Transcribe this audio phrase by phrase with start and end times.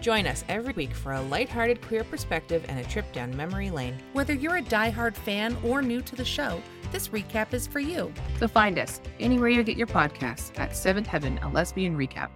[0.00, 3.98] Join us every week for a lighthearted queer perspective and a trip down memory lane.
[4.14, 8.12] Whether you're a diehard fan or new to the show, this recap is for you.
[8.38, 12.30] So find us anywhere you get your podcasts at Seventh Heaven, a lesbian recap.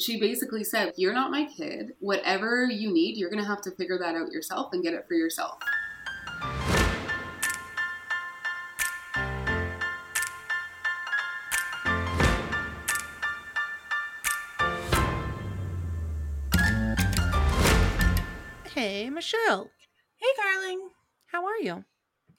[0.00, 1.94] She basically said, You're not my kid.
[1.98, 5.06] Whatever you need, you're going to have to figure that out yourself and get it
[5.08, 5.58] for yourself.
[19.18, 19.68] Michelle.
[20.14, 20.90] Hey, Carling.
[21.32, 21.84] How are you?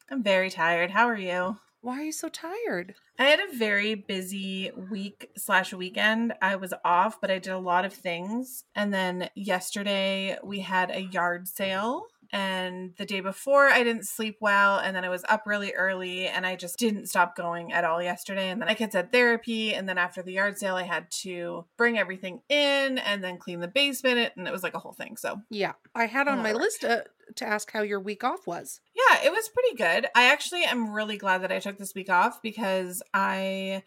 [0.09, 0.91] I'm very tired.
[0.91, 1.57] How are you?
[1.81, 2.95] Why are you so tired?
[3.20, 6.35] I had a very busy week slash weekend.
[6.41, 8.63] I was off, but I did a lot of things.
[8.76, 12.04] And then yesterday we had a yard sale.
[12.32, 14.77] And the day before, I didn't sleep well.
[14.77, 18.02] And then I was up really early and I just didn't stop going at all
[18.02, 18.49] yesterday.
[18.49, 19.74] And then I kids had therapy.
[19.74, 23.60] And then after the yard sale, I had to bring everything in and then clean
[23.60, 24.34] the basement.
[24.35, 25.18] And it was like a whole thing.
[25.18, 27.02] So, Yeah, I had on my list uh,
[27.35, 28.82] to ask how your week off was.
[28.94, 30.07] Yeah, it was pretty good.
[30.16, 33.84] I actually am really glad that I took this week off because I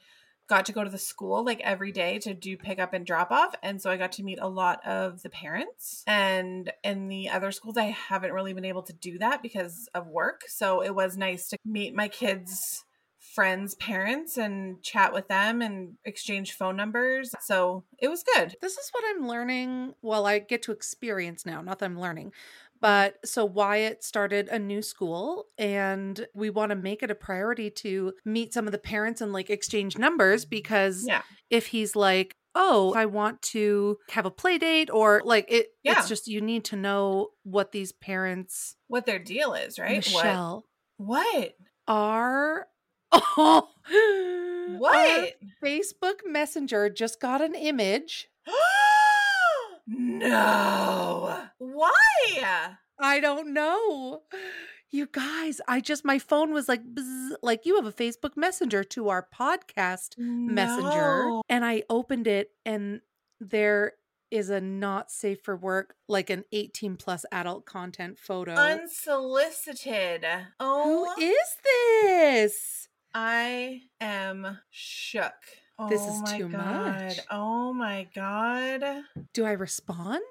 [0.52, 3.30] got to go to the school like every day to do pick up and drop
[3.30, 3.54] off.
[3.62, 6.04] And so I got to meet a lot of the parents.
[6.06, 10.08] And in the other schools, I haven't really been able to do that because of
[10.08, 10.42] work.
[10.48, 12.84] So it was nice to meet my kids'
[13.18, 17.34] friends' parents and chat with them and exchange phone numbers.
[17.40, 18.54] So it was good.
[18.60, 19.94] This is what I'm learning.
[20.02, 22.32] Well, I get to experience now, not that I'm learning.
[22.82, 27.70] But so Wyatt started a new school, and we want to make it a priority
[27.70, 31.22] to meet some of the parents and like exchange numbers because Yeah.
[31.48, 35.98] if he's like, oh, I want to have a play date, or like it, Yeah.
[36.00, 39.96] it's just you need to know what these parents, What their deal is, right?
[39.96, 40.66] Michelle,
[40.98, 41.34] What?
[41.34, 41.52] What?
[41.86, 42.66] are.
[43.14, 45.34] Oh, our What?
[45.64, 48.28] Facebook Messenger just got an image.
[49.86, 51.44] No.
[51.58, 51.90] Why?
[52.98, 54.22] I don't know.
[54.90, 58.84] You guys, I just my phone was like bzz, like you have a Facebook Messenger
[58.84, 63.00] to our podcast Messenger and I opened it and
[63.40, 63.94] there
[64.30, 68.52] is a not safe for work like an 18 plus adult content photo.
[68.54, 70.26] Unsolicited.
[70.60, 72.88] Oh, Who is this?
[73.14, 75.32] I am shook.
[75.88, 77.02] This Oh is my too god.
[77.02, 77.18] much.
[77.30, 79.02] Oh my god.
[79.32, 80.22] Do I respond?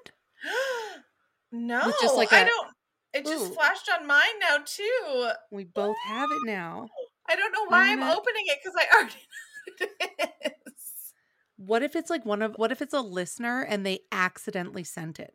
[1.52, 2.68] no, With just like I don't.
[3.14, 3.54] It just Ooh.
[3.54, 5.28] flashed on mine now too.
[5.50, 6.88] We both have it now.
[6.90, 9.14] Oh, I don't know why I'm, gonna- opening it because I already
[9.80, 10.10] know what
[10.44, 11.12] it is.
[11.56, 15.20] What if it's like one of what if it's a listener and they accidentally sent
[15.20, 15.34] it?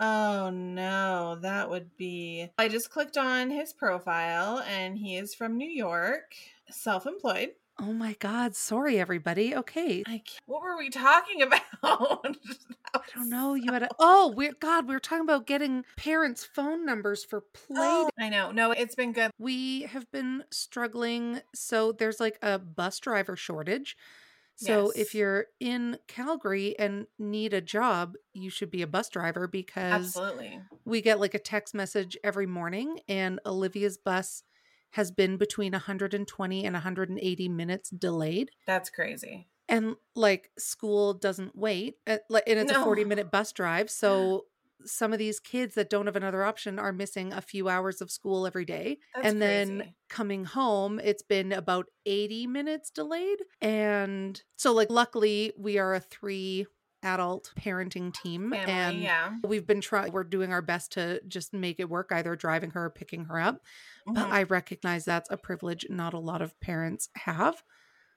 [0.00, 2.48] Oh no, that would be.
[2.58, 6.34] I just clicked on his profile and he is from New York,
[6.70, 7.50] self employed.
[7.78, 9.54] Oh my god, sorry everybody.
[9.54, 10.02] Okay.
[10.06, 11.60] I can't, what were we talking about?
[11.82, 13.54] I don't know.
[13.54, 14.86] You had a oh, we're God.
[14.86, 17.78] We were talking about getting parents' phone numbers for play.
[17.78, 18.50] Oh, I know.
[18.52, 19.30] No, it's been good.
[19.38, 21.40] We have been struggling.
[21.54, 23.96] So there's like a bus driver shortage.
[24.56, 29.48] So if you're in Calgary and need a job, you should be a bus driver
[29.48, 30.60] because Absolutely.
[30.84, 34.44] we get like a text message every morning, and Olivia's bus
[34.92, 38.50] has been between 120 and 180 minutes delayed.
[38.66, 39.48] That's crazy.
[39.68, 44.46] and like school doesn't wait uh, like and it's a 40 minute bus drive so
[44.84, 48.10] some of these kids that don't have another option are missing a few hours of
[48.10, 49.94] school every day That's and then crazy.
[50.08, 56.00] coming home it's been about 80 minutes delayed and so like luckily we are a
[56.00, 56.66] three
[57.02, 59.32] adult parenting team Family, and yeah.
[59.44, 62.84] we've been trying we're doing our best to just make it work either driving her
[62.86, 63.60] or picking her up
[64.06, 64.30] but Mhm.
[64.32, 67.62] i recognize that's a privilege not a lot of parents have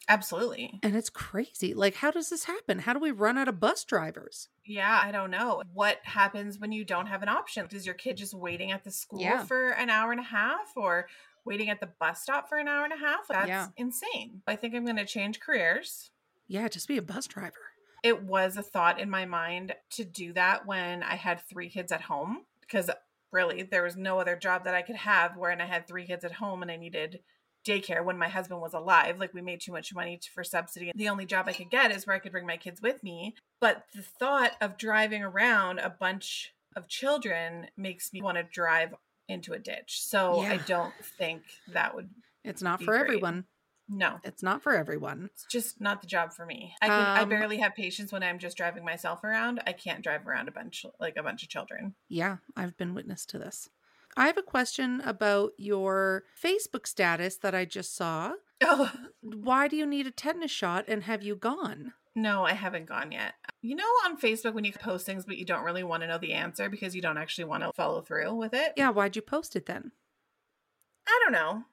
[0.08, 0.80] Absolutely.
[0.84, 1.74] and it's crazy.
[1.74, 2.78] Like, how does this happen?
[2.80, 4.50] How do we run out of bus drivers?
[4.64, 5.64] Yeah, I don't know.
[5.74, 7.68] What happens when you don't have an option?
[7.72, 9.44] Is your kid just waiting at the school Yeah.
[9.46, 11.08] for an hour and a half or
[11.44, 13.28] waiting at the bus stop for an hour and a half?
[13.30, 13.68] That's Yeah.
[13.78, 14.44] insane.
[14.46, 16.12] I think I'm going to change careers.
[16.48, 17.72] Yeah, just be a bus driver.
[18.06, 21.92] It was a thought in my mind to do that when I had three kids
[21.92, 22.92] at home because
[23.32, 26.24] really there was no other job that I could have wherein I had three kids
[26.24, 27.22] at home and I needed
[27.68, 29.18] daycare when my husband was alive.
[29.20, 30.92] Like we made too much money for subsidy.
[30.94, 33.34] The only job I could get is where I could bring my kids with me.
[33.60, 38.94] But the thought of driving around a bunch of children makes me want to drive
[39.28, 40.00] into a ditch.
[40.00, 41.42] So I don't think
[41.74, 42.10] that would
[42.44, 43.02] It's not for great.
[43.02, 43.46] everyone.
[43.88, 45.30] No, It's not for everyone.
[45.32, 46.74] it's just not the job for me.
[46.82, 49.62] I can, I Um, barely have patience when I'm just driving myself around.
[49.68, 51.94] I can't drive around a bunch like a bunch of children.
[52.10, 53.70] Yeah, I've been witness to this.
[54.18, 58.34] I have a question about your Facebook status that I just saw.
[58.64, 58.92] Oh
[59.22, 61.94] Why do you need a tetanus shot and have you gone?
[62.18, 63.34] no, I haven't gone yet.
[63.62, 66.18] You know, on Facebook when you post things, but you don't really want to know
[66.18, 68.72] the answer because you don't actually want to follow through with it.
[68.78, 69.92] Yeah, why'd you post it then?
[71.08, 71.64] I don't know.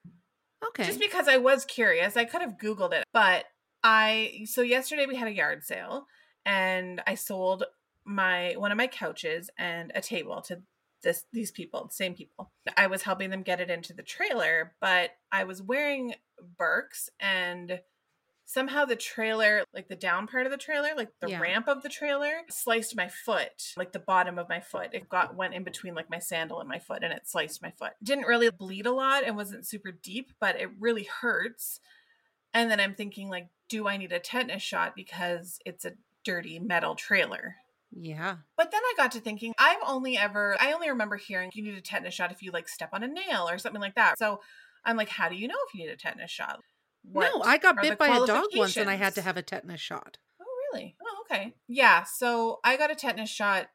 [0.68, 0.84] Okay.
[0.84, 3.04] Just because I was curious, I could have Googled it.
[3.12, 3.44] But
[3.82, 6.06] I, so yesterday we had a yard sale
[6.44, 7.64] and I sold
[8.04, 10.62] my, one of my couches and a table to
[11.02, 12.52] this, these people, same people.
[12.76, 16.14] I was helping them get it into the trailer, but I was wearing
[16.56, 17.80] Birks and
[18.52, 21.40] somehow the trailer, like the down part of the trailer, like the Yeah.
[21.40, 24.90] ramp of the trailer, sliced my foot, like the bottom of my foot.
[24.93, 27.70] It got went in between like my sandal and my foot, and it sliced my
[27.70, 27.93] foot.
[28.02, 31.81] Didn't really bleed a lot and wasn't super deep, but it really hurts.
[32.54, 35.93] And then I'm thinking, like, do I need a tetanus shot because it's a
[36.25, 37.56] dirty metal trailer?
[37.94, 38.37] yeah.
[38.56, 41.75] But then I got to thinking, I've only ever, I only remember hearing you need
[41.75, 44.19] a tetanus shot if you like step on a nail or something like that.
[44.19, 44.40] So
[44.84, 46.60] I'm like, how do you know if you need a tetanus shot?
[47.04, 49.81] No, I got bit by a dog once and I had to have a tetanus
[49.81, 50.19] shot.
[50.40, 50.96] Oh, really?
[51.02, 51.54] Oh, okay.
[51.69, 52.04] Yeah.
[52.04, 53.69] So I got a tetanus shot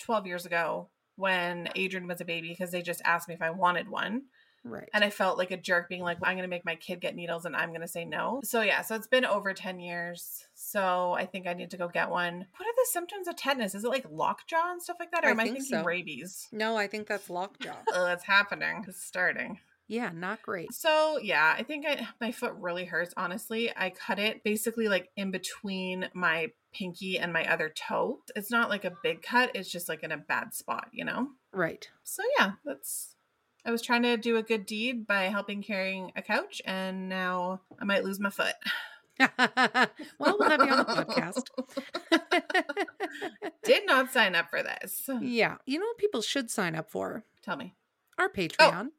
[0.00, 3.50] 12 years ago when Adrian was a baby because they just asked me if I
[3.50, 4.22] wanted one.
[4.62, 4.88] Right.
[4.92, 7.14] And I felt like a jerk being like, I'm going to make my kid get
[7.14, 8.40] needles and I'm going to say no.
[8.44, 8.82] So, yeah.
[8.82, 10.44] So it's been over 10 years.
[10.54, 12.46] So I think I need to go get one.
[12.56, 13.74] What are the symptoms of tetanus?
[13.74, 15.24] Is it like lockjaw and stuff like that?
[15.24, 15.82] Or I am I thinking so.
[15.82, 16.48] rabies?
[16.52, 17.76] no, I think that's lockjaw.
[17.92, 18.84] Oh, it's happening.
[18.86, 19.58] It's starting.
[19.90, 20.72] Yeah, not great.
[20.72, 23.12] So yeah, I think I, my foot really hurts.
[23.16, 28.20] Honestly, I cut it basically like in between my pinky and my other toe.
[28.36, 29.50] It's not like a big cut.
[29.52, 31.30] It's just like in a bad spot, you know.
[31.52, 31.88] Right.
[32.04, 33.16] So yeah, that's.
[33.66, 37.60] I was trying to do a good deed by helping carrying a couch, and now
[37.80, 38.54] I might lose my foot.
[39.38, 39.88] well,
[40.38, 41.42] we'll have you on the podcast.
[43.64, 45.10] Did not sign up for this.
[45.20, 45.56] yeah.
[45.66, 47.24] You know what people should sign up for?
[47.42, 47.74] Tell me.
[48.18, 48.90] Our oh, Patreon.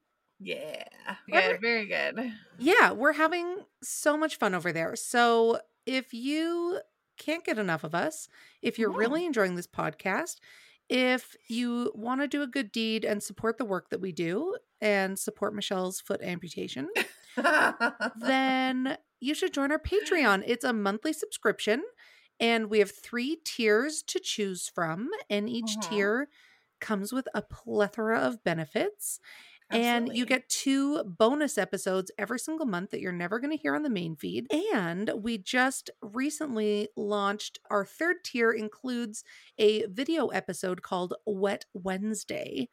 [0.43, 0.85] Yeah.
[1.29, 1.61] Good.
[1.61, 2.33] Very good.
[2.57, 4.95] Yeah, we're having so much fun over there.
[4.95, 6.79] So if you
[7.17, 8.27] can't get enough of us,
[8.61, 10.37] if you're really enjoying this podcast,
[10.89, 14.57] if you want to do a good deed and support the work that we do
[14.81, 16.89] and support Michelle's foot amputation,
[18.19, 20.43] then you should join our Patreon.
[20.45, 21.83] It's a monthly subscription,
[22.39, 25.89] and we have three tiers to choose from, and each Mhm.
[25.89, 26.27] tier
[26.79, 29.19] comes with a plethora of benefits.
[29.71, 33.75] And you get two bonus episodes every single month that you're never going to hear
[33.75, 34.47] on the main feed.
[34.73, 39.23] And we just recently launched our third tier, includes
[39.57, 42.69] a video episode called Wet Wednesday.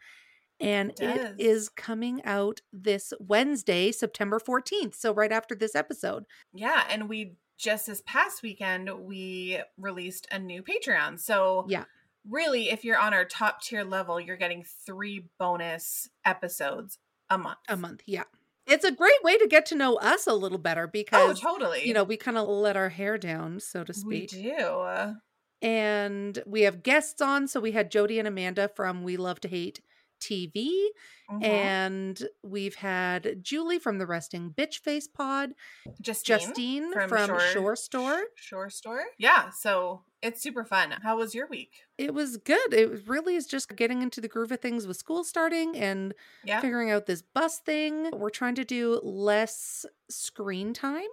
[0.60, 4.94] And It it is coming out this Wednesday, September 14th.
[4.96, 6.24] So, right after this episode.
[6.52, 11.18] Yeah, and we just this past weekend we released a new Patreon.
[11.18, 11.84] So Yeah.
[12.26, 16.98] Really, if you're on our top tier level, you're getting three bonus episodes
[17.30, 17.58] a month.
[17.68, 18.02] A month.
[18.06, 18.24] Yeah.
[18.66, 21.40] It's a great way to get to know us a little better because, Oh, because,
[21.40, 21.86] totally.
[21.88, 24.30] you know, we kind of let our hair down, so to speak.
[24.32, 25.14] we do.
[25.62, 27.48] and we have guests on.
[27.48, 29.80] So we had Jody and Amanda from We Love to Hate
[30.20, 30.90] TV,
[31.30, 31.44] Mhm.
[31.44, 35.54] and we've had Julie from the Resting Bitch Face Pod,
[36.00, 38.24] Justine, Justine from, Shore, Store.
[38.34, 39.04] Shore Store.
[39.18, 40.90] Yeah, so it's super fun.
[41.02, 41.72] How was your week?
[41.96, 42.72] It was good.
[42.75, 46.60] It really is just getting into the groove of things with school starting and Yeah.
[46.60, 48.10] figuring out this bus thing.
[48.12, 51.08] We're trying to do less screen time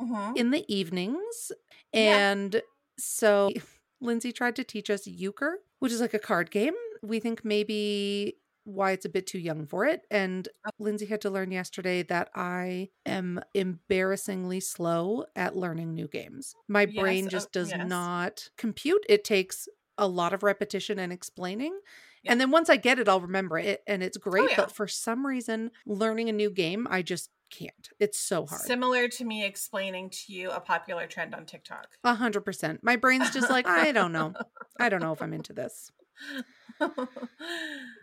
[0.00, 0.36] Mhm.
[0.36, 1.52] in the evenings.
[1.92, 2.30] Yeah.
[2.30, 2.62] And
[2.98, 3.50] so
[4.00, 6.74] Lindsay tried to teach us euchre, which is like a card game.
[7.02, 10.02] We think maybe Wyatt's a bit too young for it.
[10.10, 10.70] And Oh.
[10.78, 16.54] Lindsay had to learn yesterday that I am embarrassingly slow at learning new games.
[16.68, 17.88] My Yes, brain oh, just does yes.
[17.88, 19.04] not compute.
[19.08, 21.78] It takes a lot of repetition and explaining.
[22.22, 22.32] Yeah.
[22.32, 24.50] And then once I get it, I'll remember it and it's oh, great.
[24.50, 24.56] yeah.
[24.56, 27.88] But for some reason, learning a new game, I just can't.
[28.00, 28.62] It's so hard.
[28.62, 31.86] Similar to me explaining to you a popular trend on TikTok.
[32.02, 32.82] A hundred percent.
[32.82, 34.34] My brain's just like, I don't know.
[34.80, 35.92] I don't know if I'm into this.
[36.80, 36.86] I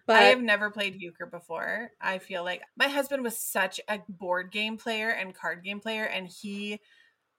[0.07, 1.91] But- have never played euchre before.
[2.01, 6.03] I feel like my husband was such a board game player and card game player,
[6.05, 6.79] and he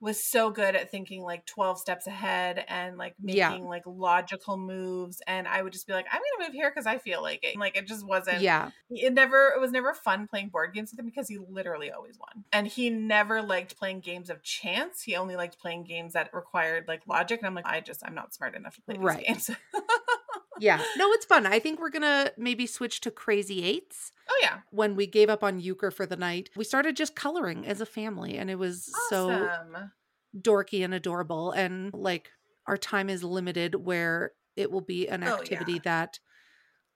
[0.01, 3.53] was so good at thinking like 12 steps ahead and like making Yeah.
[3.55, 5.23] like logical moves.
[5.27, 7.57] And I would just be like, I'm gonna move here because I feel like it.
[7.57, 8.71] Like it just wasn't Yeah.
[8.91, 12.19] it never it was never fun playing board games with him because he literally always
[12.19, 16.29] won and he never liked playing games of chance he only liked playing games that
[16.35, 19.03] required like logic and i'm like i just i'm not smart enough to play these
[19.05, 19.27] Right.
[19.27, 19.49] games
[20.65, 20.83] yeah.
[20.97, 21.47] No, it's fun.
[21.47, 24.11] I think we're gonna maybe switch to crazy eights.
[24.29, 24.59] Oh yeah.
[24.71, 27.87] When we gave up on euchre for the night, we started just coloring as a
[27.87, 29.49] family, and it was so
[30.37, 31.53] dorky and adorable.
[31.53, 32.31] And like
[32.67, 35.35] our time is limited, where it will be an Oh, yeah.
[35.35, 36.19] activity that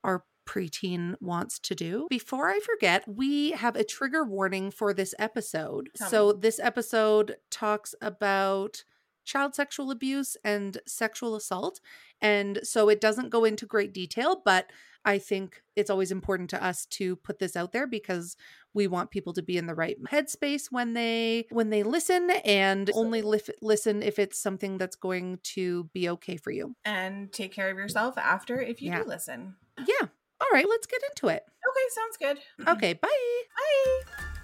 [0.03, 2.07] our preteen wants to do.
[2.09, 5.91] Before I forget, we have a trigger warning for this episode.
[5.97, 8.85] Tell so this episode talks about
[9.29, 11.81] child sexual abuse and sexual assault.
[12.21, 14.71] And so it doesn't go into great detail, but
[15.05, 18.37] I think it's always important to us to put this out there because
[18.75, 22.91] we want people to be in the right headspace when they when they listen and
[22.95, 26.75] only lif- listen if it's something that's going to be okay for you.
[26.85, 29.03] And take care of yourself after if you Yeah.
[29.03, 29.55] do listen.
[29.79, 30.09] Yeah.
[30.41, 31.43] All right, let's get into it.
[31.69, 32.69] Okay, sounds good.
[32.77, 33.09] Okay, bye.
[33.57, 34.38] Bye.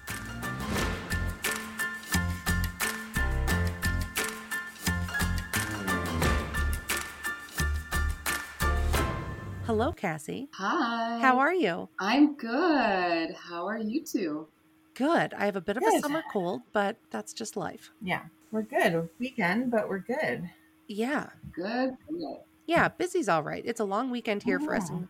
[9.67, 10.49] Hello, Cassie.
[10.53, 11.19] Hi.
[11.21, 11.89] How are you?
[11.99, 13.35] I'm good.
[13.35, 14.47] How are you two?
[14.93, 15.33] Good.
[15.33, 17.91] I have a bit of a summer cold, but that's just life.
[18.03, 18.21] Yeah,
[18.53, 19.09] we're good.
[19.19, 20.51] Weekend, but we're good.
[20.87, 21.31] Yeah.
[21.55, 21.97] Good.
[22.11, 22.37] Good.
[22.67, 23.63] Yeah, busy's all right.
[23.65, 25.09] It's a long weekend here for us in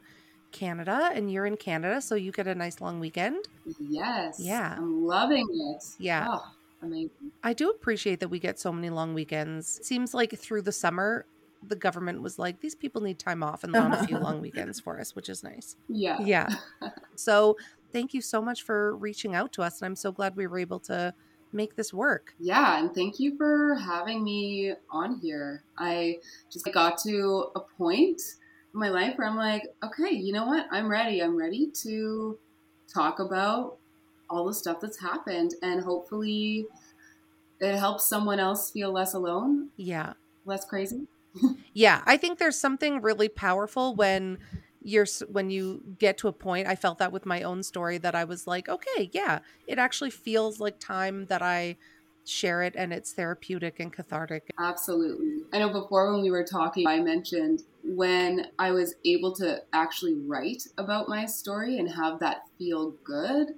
[0.52, 3.48] Canada, and you're in Canada, so you get a nice long weekend.
[3.80, 4.38] Yes.
[4.38, 4.76] Yeah.
[4.78, 5.84] I'm loving it.
[5.98, 6.28] Yeah.
[6.30, 6.44] Oh,
[6.80, 7.32] amazing.
[7.42, 9.78] I do appreciate that we get so many long weekends.
[9.80, 11.26] It seems like through the summer,
[11.68, 14.80] the government was like, these people need time off and found a few long weekends
[14.80, 15.76] for us, which is nice.
[15.88, 16.18] Yeah.
[16.20, 16.48] Yeah.
[17.16, 17.56] So
[17.92, 19.80] thank you so much for reaching out to us.
[19.80, 21.14] And I'm so glad we were able to
[21.52, 22.34] make this work.
[22.40, 25.62] Yeah, and thank you for having me on here.
[25.78, 26.18] I
[26.52, 28.20] just got to a point
[28.74, 30.66] in my life where I'm like, okay, you know what?
[30.72, 31.20] I'm ready.
[31.22, 32.36] I'm ready to
[32.92, 33.76] talk about
[34.28, 36.66] all the stuff that's happened and hopefully
[37.60, 40.14] it helps someone else feel less alone, Yeah.
[40.44, 41.06] less crazy.
[41.72, 42.02] Yeah.
[42.06, 44.38] I think there's something really powerful when
[44.86, 48.14] you're when you get to a point i felt that with my own story that
[48.14, 51.74] i was like okay yeah it actually feels like time that i
[52.26, 55.42] share it and it's therapeutic and cathartic Absolutely.
[55.52, 60.14] I know before when we were talking, I mentioned when I was able to actually
[60.14, 63.48] write about my story and have that feel good,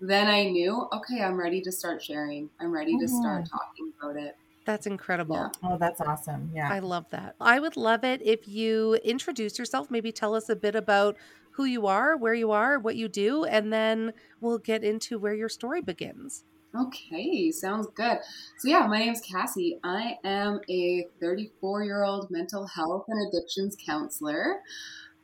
[0.00, 2.48] then I knew, okay, I'm ready to start sharing.
[2.60, 3.56] I'm ready to start mm-hmm.
[3.56, 4.36] talking about it.
[4.66, 5.48] That's incredible Yeah.
[5.62, 6.50] Oh, that's awesome.
[6.54, 6.70] Yeah.
[6.70, 7.36] I love that.
[7.40, 11.16] I would love it if you introduce yourself, maybe tell us a bit about
[11.52, 15.34] who you are, where you are, what you do, and then we'll get into where
[15.34, 16.44] your story begins.
[16.78, 18.18] Okay, sounds good.
[18.58, 19.78] So, yeah, my name's Cassie.
[19.82, 24.60] I am a 34 year old mental health and addictions counselor.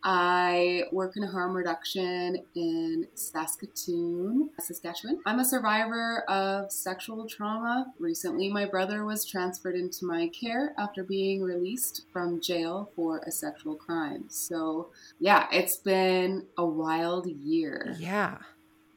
[0.05, 5.21] I work in harm reduction in Saskatoon, Saskatchewan.
[5.27, 7.93] I'm a survivor of sexual trauma.
[7.99, 13.31] Recently, my brother was transferred into my care after being released from jail for a
[13.31, 14.25] sexual crime.
[14.29, 14.91] So,
[15.21, 17.95] yeah, it's been a wild year.
[17.99, 18.39] Yeah,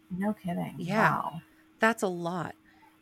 [0.09, 0.75] no kidding.
[0.79, 1.11] Yeah.
[1.11, 1.41] Wow.
[1.79, 2.55] that's a lot.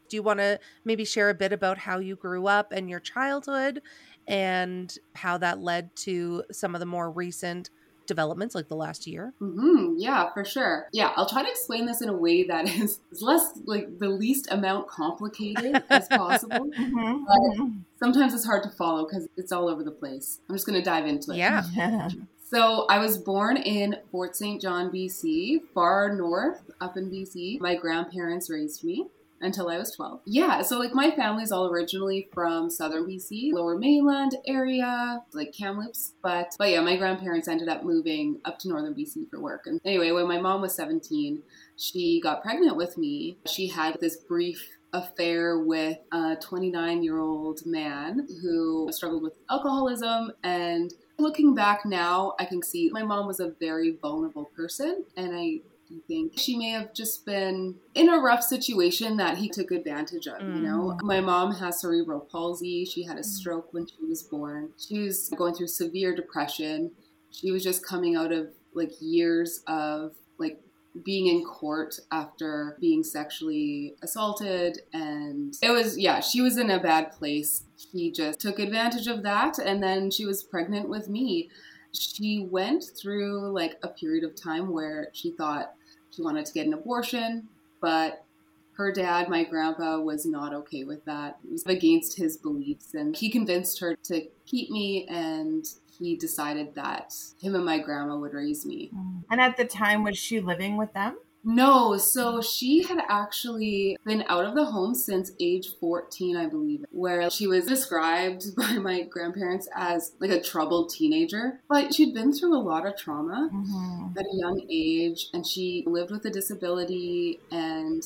[0.10, 3.00] Do you want to maybe share a bit about how you grew up and your
[3.00, 3.82] childhood
[4.28, 7.70] and how that led to some of the more recent
[8.08, 9.34] developments like the last year?
[9.40, 10.88] hmm yeah, for sure.
[10.92, 14.10] Yeah, I'll try to explain this in a way that is, is less like the
[14.10, 16.70] least amount complicated as possible.
[16.78, 17.68] Mhm, But-
[18.00, 20.40] Sometimes it's hard to follow because it's all over the place.
[20.50, 21.38] I'm just going to dive into it.
[21.38, 21.64] Yeah.
[22.46, 24.62] So I was born in Fort St.
[24.62, 27.60] John, BC, far north up in BC.
[27.60, 29.08] My grandparents raised me
[29.44, 30.22] until I was 12.
[30.26, 36.14] Yeah, so like my family's all originally from southern BC, lower mainland area, like Kamloops.
[36.22, 39.68] But but yeah, my grandparents ended up moving up to northern BC for work.
[39.68, 41.44] And anyway, when my mom was 17,
[41.78, 43.38] she got pregnant with me.
[43.48, 50.32] She had this brief affair with a 29 year old man who struggled with alcoholism
[50.44, 55.36] and looking back now i can see my mom was a very vulnerable person and
[55.36, 55.60] i
[56.08, 56.38] think?
[56.38, 60.62] She may have just been in a rough situation that he took advantage of you
[60.62, 60.98] know?
[60.98, 61.04] Mm.
[61.04, 62.86] My mom has cerebral palsy.
[62.86, 63.25] She had a mm.
[63.25, 64.70] stroke when she was born.
[64.78, 66.92] She was going through severe depression.
[67.32, 70.60] She was just coming out of like years of like
[71.04, 76.80] being in court after being sexually assaulted and it was yeah she was in a
[76.80, 77.63] bad place.
[77.92, 81.50] He just took advantage of that and then she was pregnant with me
[81.94, 85.74] she went through like a period of time where she thought
[86.12, 87.48] she wanted to get an abortion
[87.82, 88.26] but
[88.74, 93.16] her dad my grandpa was not okay with that it was against his beliefs and
[93.16, 95.66] he convinced her to keep me and
[96.00, 98.90] he decided that him and my grandma would raise me
[99.30, 101.18] And at the time, was she living with them?
[101.44, 106.86] No, so she had actually been out of the home since age 14, I believe,
[106.92, 111.60] where she was described by my grandparents as like a troubled teenager.
[111.70, 114.18] But she'd been through a lot of trauma Mm-hmm.
[114.18, 118.02] at a young age, and she lived with a disability, and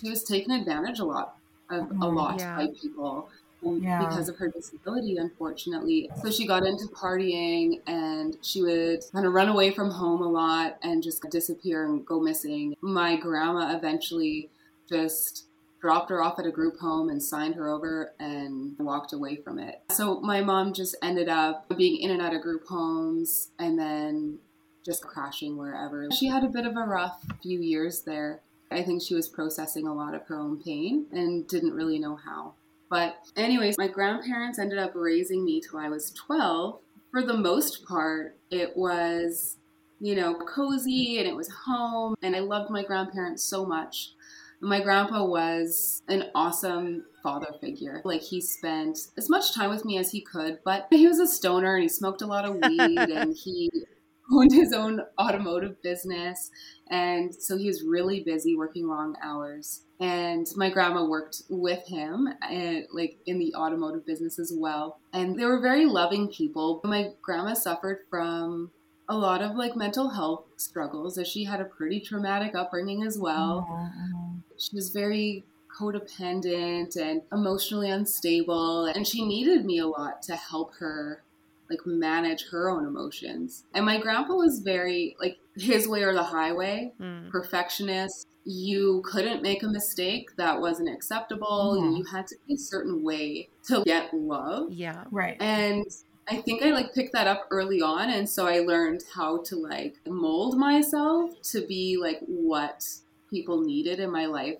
[0.00, 1.36] she was taken advantage a lot
[1.70, 2.14] of a Mhm.
[2.16, 2.56] lot Yeah.
[2.56, 3.28] by people.
[3.62, 4.06] Yeah.
[4.06, 6.10] Because of her disability, unfortunately.
[6.22, 10.28] So she got into partying and she would kind of run away from home a
[10.28, 12.76] lot and just disappear and go missing.
[12.80, 14.48] My grandma eventually
[14.88, 15.46] just
[15.80, 19.58] dropped her off at a group home and signed her over and walked away from
[19.58, 19.80] it.
[19.90, 24.38] So my mom just ended up being in and out of group homes and then
[24.84, 26.08] just crashing wherever.
[26.10, 28.40] She had a bit of a rough few years there.
[28.70, 32.16] I think she was processing a lot of her own pain and didn't really know
[32.16, 32.54] how.
[32.90, 36.80] But, anyways, my grandparents ended up raising me till I was 12.
[37.10, 39.56] For the most part, it was,
[40.00, 42.14] you know, cozy and it was home.
[42.22, 44.12] And I loved my grandparents so much.
[44.60, 48.00] My grandpa was an awesome father figure.
[48.04, 51.26] Like, he spent as much time with me as he could, but he was a
[51.26, 53.70] stoner and he smoked a lot of weed and he
[54.32, 56.50] owned his own automotive business.
[56.90, 59.84] And so he was really busy working long hours.
[60.00, 65.00] And my grandma worked with him and like in the automotive business as well.
[65.12, 66.80] And they were very loving people.
[66.84, 68.70] My grandma suffered from
[69.08, 73.18] a lot of like mental health struggles as she had a pretty traumatic upbringing as
[73.18, 73.66] well.
[73.68, 74.42] Mhm.
[74.58, 75.44] She was very
[75.80, 81.22] codependent and emotionally unstable and she needed me a lot to help her
[81.70, 83.64] like manage her own emotions.
[83.74, 87.30] And my grandpa was very like his way or the highway, Mm.
[87.30, 88.26] perfectionist.
[88.50, 91.76] You couldn't make a mistake that wasn't acceptable.
[91.78, 91.98] Mhm.
[91.98, 94.72] You had to be a certain way to get love.
[94.72, 95.04] Yeah.
[95.10, 95.36] Right.
[95.38, 95.84] And
[96.30, 99.56] I think I like picked that up early on and so I learned how to
[99.56, 102.84] like mold myself to be like what
[103.30, 104.56] people needed in my life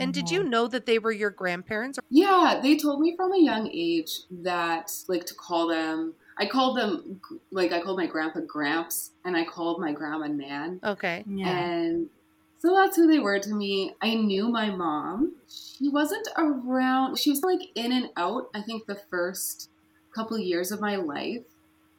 [0.00, 1.98] And did you know that they were your grandparents?
[2.08, 6.14] Yeah, they told me from a young age that like to call them.
[6.36, 10.78] I called them like I called my grandpa Gramps and I called my grandma Nan.
[10.84, 11.24] Okay.
[11.26, 11.48] Yeah.
[11.48, 12.10] And
[12.58, 13.94] so that's who they were to me.
[14.00, 15.34] I knew my mom.
[15.48, 17.18] She wasn't around.
[17.18, 18.48] She was like in and out.
[18.54, 19.70] I think the first
[20.14, 21.44] couple years of my life.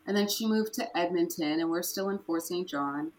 [0.05, 2.67] And then she moved to Edmonton and we're still in Fort St.
[2.67, 3.11] John.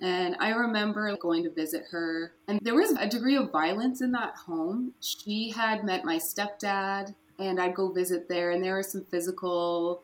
[0.00, 4.12] And I remember going to visit her, and there was a degree of violence in
[4.12, 4.92] that home.
[5.00, 10.02] She had met my stepdad, and I'd go visit there, and there was some physical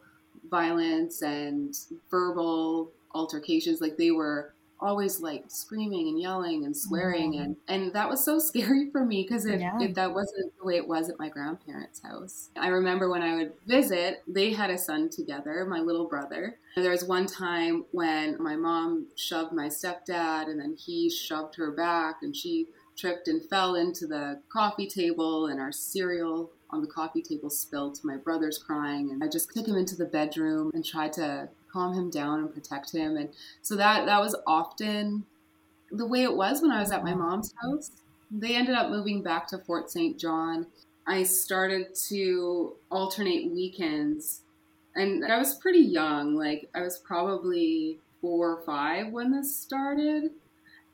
[0.51, 1.77] violence and
[2.11, 3.81] verbal altercations.
[3.81, 7.43] Like they were always like screaming and yelling and swearing, Mhm.
[7.45, 9.81] and and that was so scary for me because it, Yeah.
[9.81, 12.51] it that wasn't the way it was at my grandparents' house.
[12.57, 16.59] I remember when I would visit, they had a son together, my little brother.
[16.77, 21.55] And there was one time when my mom shoved my stepdad, and then he shoved
[21.57, 26.81] her back, and she tripped and fell into the coffee table, and our cereal on
[26.81, 28.01] the coffee table spilled.
[28.03, 31.95] My brother's crying, and I just took him into the bedroom and tried to calm
[31.95, 33.17] him down and protect him.
[33.17, 35.25] And so that that was often
[35.91, 37.91] the way it was when I was at my mom's house.
[38.31, 40.19] They ended up moving back to Fort St.
[40.19, 40.67] John.
[41.07, 44.41] I started to alternate weekends
[44.95, 46.37] and I was pretty young.
[46.37, 50.31] Like I was probably four or five when this started,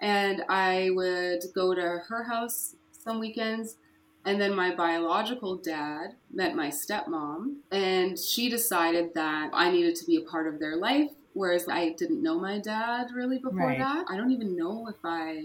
[0.00, 3.76] and I would go to her house some weekends.
[4.24, 10.04] And then my biological dad met my stepmom, and she decided that I needed to
[10.04, 11.11] be a part of their life.
[11.33, 13.78] Whereas I didn't know my dad really before Right.
[13.78, 14.06] that.
[14.09, 15.44] I don't even know if I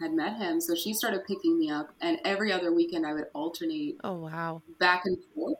[0.00, 0.60] had met him.
[0.60, 4.62] So she started picking me up, and every other weekend I would alternate Oh wow.
[4.78, 5.58] back and forth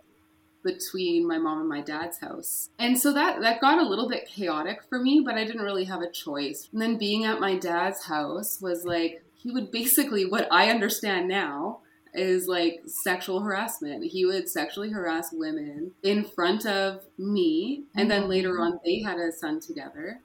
[0.62, 2.68] between my mom and my dad's house.
[2.78, 5.84] And so that that got a little bit chaotic for me, but I didn't really
[5.84, 6.68] have a choice.
[6.72, 11.28] And then being at my dad's house was like he would basically what I understand
[11.28, 11.80] now
[12.14, 14.04] is like sexual harassment.
[14.04, 18.30] He would sexually harass women in front of me and then mm-hmm.
[18.30, 20.20] later on they had a son together.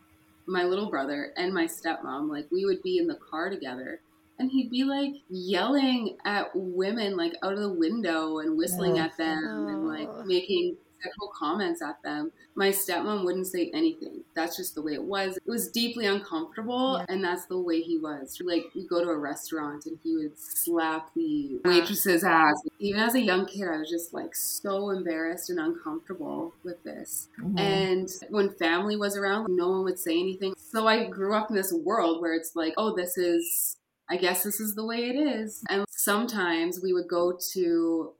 [0.47, 3.99] My little brother and my stepmom like we would be in the car together
[4.37, 9.03] and he'd be like yelling at women like out of the window and whistling Oh.
[9.03, 12.31] at them and like making sexual comments at them.
[12.55, 14.23] My stepmom wouldn't say anything.
[14.35, 15.37] That's just the way it was.
[15.37, 17.05] It was deeply uncomfortable Yeah.
[17.13, 18.37] and that's the way he was.
[18.43, 22.55] Like we go to a restaurant and he would slap the waitress's ass.
[22.79, 27.27] Even as a young kid, I was just like so embarrassed and uncomfortable with this.
[27.39, 27.59] Mhm.
[27.59, 30.55] And when family was around, no one would say anything.
[30.57, 33.77] So I grew up in this world where it's like, oh, this is,
[34.09, 35.63] I guess this is the way it is.
[35.69, 38.13] And sometimes we would go to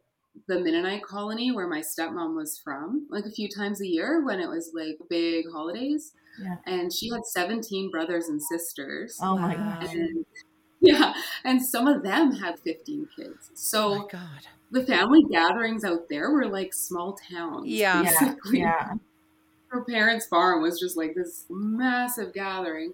[0.47, 4.39] the Mennonite colony where my stepmom was from, like a few times a year when
[4.39, 6.13] it was like big holidays.
[6.41, 6.57] Yeah.
[6.65, 9.17] And she had 17 brothers and sisters.
[9.21, 9.79] oh my Wow.
[9.81, 9.93] gosh.
[9.93, 10.25] And
[10.81, 11.13] yeah.
[11.43, 13.49] And some of them had 15 kids.
[13.51, 14.47] Oh So my god.
[14.71, 17.67] the family gatherings out there were like small towns.
[17.67, 18.01] Yeah.
[18.03, 18.09] Yeah.
[18.11, 18.59] basically.
[18.59, 18.93] Yeah.
[19.69, 22.93] Her parents' farm was just like this massive gathering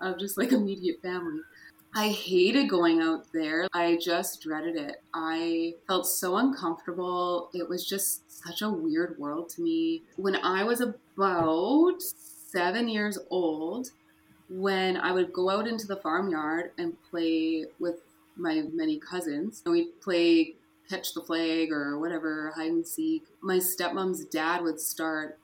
[0.00, 1.40] of just like immediate family.
[1.96, 3.68] I hated going out there.
[3.72, 4.96] I just dreaded it.
[5.14, 7.50] I felt so uncomfortable.
[7.54, 10.02] It was just such a weird world to me.
[10.16, 13.92] When I was about seven years old,
[14.50, 18.00] when I would go out into the farmyard and play with
[18.36, 20.56] my many cousins, and we'd play
[20.90, 25.38] catch the flag or whatever, hide and seek, my stepmom's dad would start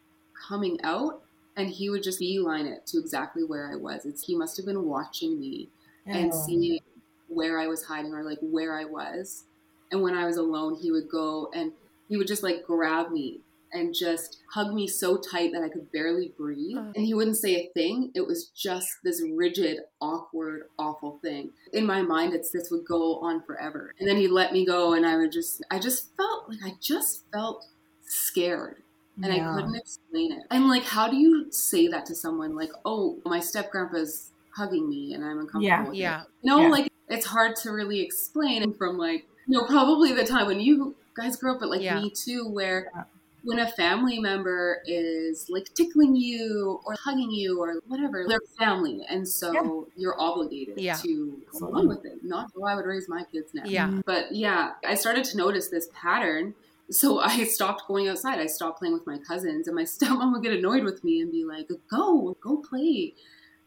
[0.49, 1.23] coming out
[1.57, 4.05] and he would just beeline it to exactly where I was.
[4.05, 5.69] It's he must have been watching me
[6.11, 6.81] and seeing
[7.29, 9.45] where I was hiding or like where I was.
[9.93, 11.73] And when I was alone, he would go and
[12.09, 13.41] he would just like grab me
[13.73, 16.77] and just hug me so tight that I could barely breathe.
[16.77, 18.11] And he wouldn't say a thing.
[18.15, 21.51] It was just this rigid, awkward, awful thing.
[21.73, 23.95] In my mind, it's this would go on forever.
[24.01, 26.75] And then he'd let me go, and I would just, I just felt like I
[26.81, 27.65] just felt
[28.05, 28.83] scared
[29.23, 29.53] and Yeah.
[29.53, 30.43] I couldn't explain it.
[30.51, 32.57] And like, how do you say that to someone?
[32.57, 35.65] Like, oh, my step grandpa's hugging me, and I'm uncomfortable.
[35.67, 35.83] Yeah.
[35.85, 35.97] with it.
[35.99, 36.23] Yeah.
[36.43, 36.69] You know, Yeah.
[36.69, 38.63] like it's hard to really explain.
[38.63, 41.83] And from like, you know, probably the time when you guys grew up, but like
[41.83, 42.01] Yeah.
[42.01, 43.05] me too, where Yeah.
[43.43, 49.05] when a family member is like tickling you or hugging you or whatever, they're family,
[49.09, 50.95] and so you're obligated Yeah.
[50.97, 52.23] to go along with it.
[52.23, 53.63] Not how I would raise my kids now.
[53.65, 54.01] Yeah.
[54.05, 56.55] But yeah, I started to notice this pattern.
[56.91, 58.39] So I stopped going outside.
[58.41, 61.31] I stopped playing with my cousins, and my stepmom would get annoyed with me and
[61.33, 63.15] be like, "Go, go play,"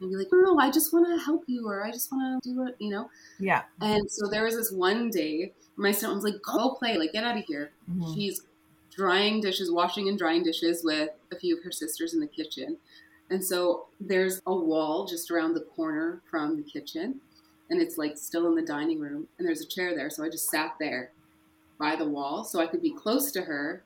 [0.04, 2.44] and be like, "No, no, I just want to help you, or I just want
[2.44, 3.10] to do it," you know.
[3.40, 3.64] Yeah.
[3.82, 7.38] And so there was this one day, my stepmom's like, "Go play, like get out
[7.38, 8.14] of here." Mhm.
[8.16, 8.42] She's
[8.92, 12.78] drying dishes, washing and drying dishes with a few of her sisters in the kitchen.
[13.30, 17.22] And so there's a wall just around the corner from the kitchen,
[17.70, 20.10] and it's like still in the dining room, and there's a chair there.
[20.10, 21.12] So I just sat there
[21.80, 23.84] by the wall so I could be close to her,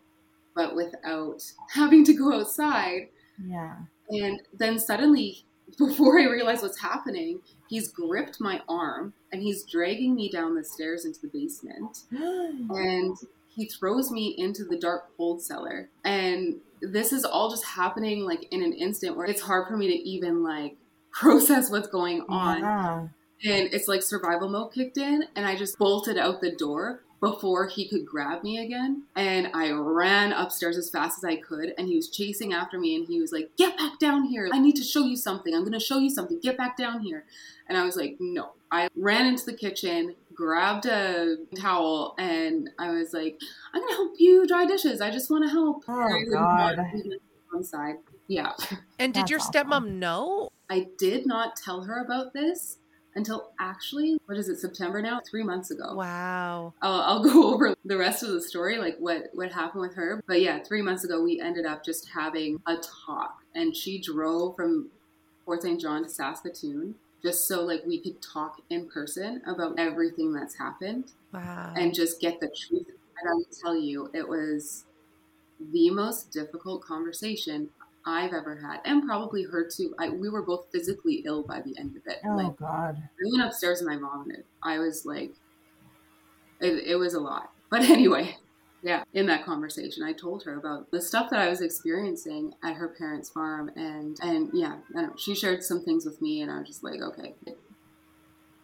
[0.56, 3.10] but without having to go outside.
[3.44, 3.78] Yeah.
[4.10, 5.46] And then suddenly,
[5.78, 10.64] before I realize what's happening, he's gripped my arm and he's dragging me down the
[10.64, 12.04] stairs into the basement.
[12.70, 13.18] And
[13.50, 15.90] he throws me into the dark cold cellar.
[16.04, 19.88] And this is all just happening like in an instant where it's hard for me
[19.88, 20.78] to even like
[21.12, 22.60] process what's going on.
[22.60, 23.00] Yeah.
[23.52, 27.68] and it's like survival mode kicked in and i just bolted out the door before
[27.68, 31.88] he could grab me again and i ran upstairs as fast as i could and
[31.88, 34.50] he was chasing after me and he was like get back down here.
[34.52, 35.54] I need to show you something.
[35.54, 36.40] I'm going to show you something.
[36.40, 37.26] Get back down here.
[37.68, 38.52] And i was like no.
[38.72, 43.40] I ran into the kitchen grabbed a towel and i was like
[43.74, 45.02] i'm going to help you dry dishes.
[45.02, 45.84] I just want to help.
[45.88, 46.78] Oh, I God.
[46.78, 46.86] not
[47.54, 47.96] on side.
[48.28, 48.52] Yeah.
[49.00, 49.54] And did That's your awful.
[49.54, 50.50] stepmom know?
[50.70, 52.78] I did not tell her about this
[53.18, 55.20] until actually, what is it, September now?
[55.30, 55.96] Three months ago.
[55.96, 56.74] Wow.
[56.82, 60.24] I'll, I'll go over the rest of the story, like what, what happened with her.
[60.28, 62.76] But yeah, three months ago, we ended up just having a
[63.06, 63.40] talk.
[63.56, 64.90] And she drove from
[65.46, 65.82] Fort St.
[65.82, 71.12] John to Saskatoon just so like we could talk in person about everything that's happened
[71.34, 71.74] Wow.
[71.76, 72.86] and just get the truth.
[73.20, 74.86] And I will tell you, it was
[75.74, 77.70] the most difficult conversation
[78.08, 79.94] I've ever had, and probably her too.
[80.00, 82.20] I, we were both physically ill by the end of it.
[82.26, 82.96] Oh Like God.
[82.98, 84.46] I went upstairs with my mom and I vomited.
[84.64, 85.34] I was like,
[86.62, 87.52] it, it was a lot.
[87.70, 88.38] But anyway,
[88.82, 92.76] yeah, in that conversation, I told her about the stuff that I was experiencing at
[92.76, 96.42] her parents' farm, and and yeah, I don't know, she shared some things with me,
[96.42, 97.60] and I was just like, okay, it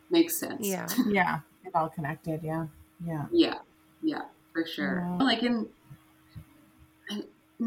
[0.10, 0.66] makes sense.
[0.66, 0.88] yeah.
[1.10, 1.40] Yeah.
[1.66, 2.44] it all connected.
[2.44, 2.68] Yeah.
[3.06, 3.26] Yeah.
[3.30, 3.56] Yeah,
[4.02, 4.22] yeah,
[4.54, 5.06] for sure.
[5.06, 5.26] Yeah.
[5.26, 5.68] Like in, and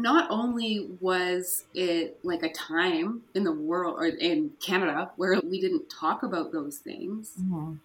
[0.01, 5.59] not only was it like a time in the world or in Canada where we
[5.59, 7.79] didn't talk about those things, Mhm.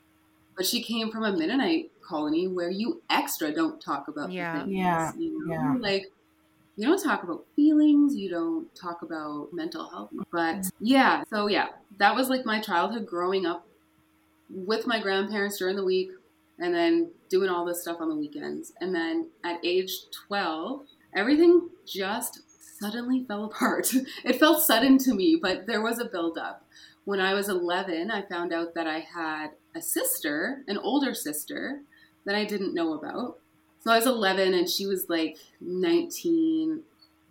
[0.57, 4.59] but she came from a Mennonite colony where you extra don't talk about the Yeah.
[4.61, 4.72] things.
[4.72, 5.53] Yeah, You know?
[5.53, 5.77] yeah.
[5.79, 6.12] Like
[6.77, 10.11] you don't talk about feelings, you don't talk about mental health.
[10.31, 10.70] But Mm.
[10.81, 13.66] yeah, so yeah, that was like my childhood growing up
[14.51, 16.11] with my grandparents during the week
[16.59, 18.72] and then doing all this stuff on the weekends.
[18.81, 22.40] And then at age 12, everything just
[22.81, 23.92] suddenly fell apart.
[24.25, 26.64] it felt sudden to me, but there was a buildup.
[27.05, 31.81] When I was 11, I found out that I had a sister, an older sister,
[32.25, 33.38] that I didn't know about.
[33.81, 36.83] So I was 11 and she was like 19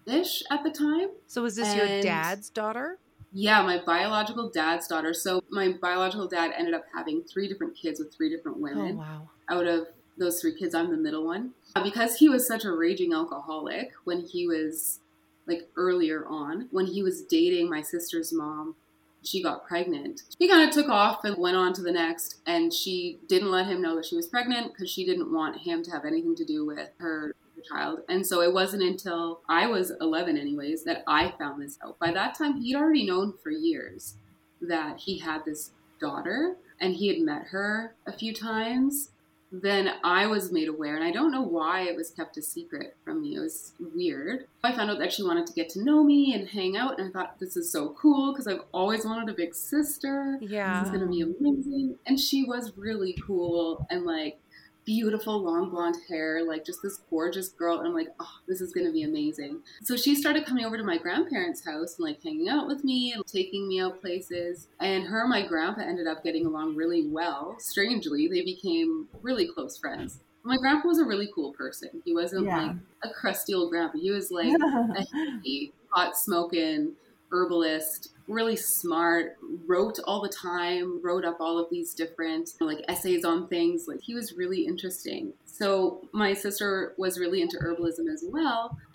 [0.06, 1.10] ish at the time.
[1.28, 2.98] So was this your dad's daughter?
[3.34, 5.14] Yeah, my biological dad's daughter.
[5.14, 8.98] So my biological dad ended up having three different kids with three different Oh women.
[8.98, 9.30] wow.
[9.50, 9.88] Out of
[10.22, 11.52] those three kids, I'm the middle one.
[11.76, 15.00] Uh, Because he was such a raging alcoholic when he was
[15.48, 18.76] like earlier on, when he was dating my sister's mom,
[19.24, 20.22] she got pregnant.
[20.40, 23.68] He kind of took off and went on to the next, and she didn't let
[23.68, 26.46] him know that she was pregnant because she didn't want him to have anything to
[26.46, 27.36] do with her
[27.70, 28.00] child.
[28.10, 32.00] And so it wasn't until I was 11, anyways, that I found this out.
[32.00, 34.16] By that time, he'd already known for years
[34.62, 39.11] that he had this daughter and he had met her a few times
[39.52, 42.96] then I was made aware, and I don't know why it was kept a secret
[43.04, 43.36] from me.
[43.36, 44.46] It was weird.
[44.64, 47.10] I found out that she wanted to get to know me and hang out, and
[47.10, 50.38] I thought this is so cool because I've always wanted a big sister.
[50.42, 50.80] Yeah.
[50.80, 51.98] This is gonna be amazing.
[52.06, 54.40] And she was really cool and like
[54.86, 57.80] beautiful long blonde hair, like just this gorgeous girl.
[57.80, 59.60] And I'm like, oh, this is gonna be amazing.
[59.84, 63.14] So she started coming over to my grandparents' house and like hanging out with me
[63.14, 64.68] and taking me out places.
[64.80, 67.56] And her and my grandpa ended up getting along really well.
[67.60, 70.20] Strangely, they became really close friends.
[70.44, 71.90] My grandpa was a really cool person.
[72.04, 72.58] He wasn't Yeah.
[72.68, 74.00] like a crusty old grandpa.
[74.00, 76.94] He was like a hippie, pot smoking
[77.32, 83.26] herbalist, really smart, wrote all the time, wrote up all of these different like essays
[83.26, 83.86] on things.
[83.88, 85.34] Like he was really interesting.
[85.46, 88.78] So my sister was really into herbalism as well.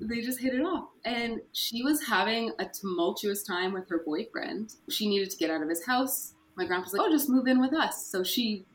[0.00, 0.88] they just hit it off.
[1.04, 4.74] And she was having a tumultuous time with her boyfriend.
[4.88, 6.34] She needed to get out of his house.
[6.56, 8.66] My grandpa's like, "Oh, just move in with us." So she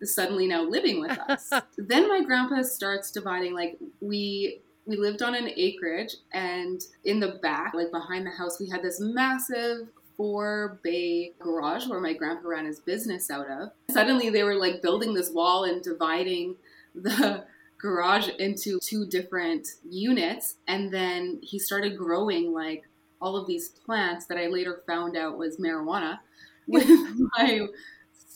[0.00, 1.50] is suddenly now living with us.
[1.78, 7.38] then my grandpa starts dividing like we we lived on an acreage and in the
[7.42, 12.48] back like behind the house we had this massive four bay garage where my grandpa
[12.48, 13.70] ran his business out of.
[13.90, 16.56] Suddenly they were like building this wall and dividing
[16.94, 17.44] the
[17.78, 22.84] garage into two different units and then he started growing like
[23.20, 26.18] all of these plants that i later found out was marijuana
[26.66, 26.88] with
[27.36, 27.66] my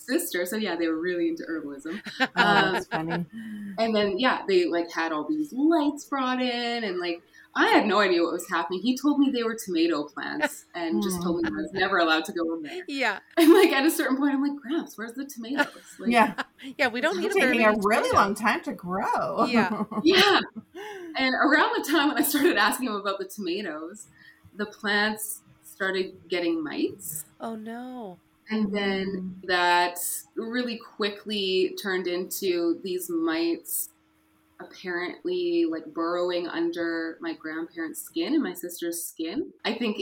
[0.09, 3.27] sister so yeah they were really into herbalism Oh, um, funny.
[3.79, 7.23] and then yeah, they like had all these lights brought in, and like
[7.55, 8.81] I had no idea what was happening.
[8.81, 12.25] He told me they were tomato plants, and just told me I was never allowed
[12.27, 12.85] to go in there.
[12.87, 13.19] Yeah.
[13.37, 15.67] And like at a certain point, I'm like, Gramps, where's the tomatoes?
[15.99, 16.35] Like, Yeah,
[16.79, 19.45] Yeah, we don't need it's a very taking a really long time to grow.
[19.47, 19.85] Yeah.
[20.03, 20.41] yeah.
[21.17, 24.07] And around the time when I started asking him about the tomatoes,
[24.57, 27.25] the plants started getting mites.
[27.41, 28.19] Oh no.
[28.51, 29.99] And then that
[30.37, 33.91] really quickly turned into these mites
[34.61, 39.53] apparently like burrowing under my grandparents' skin and my sister's skin.
[39.65, 40.01] I think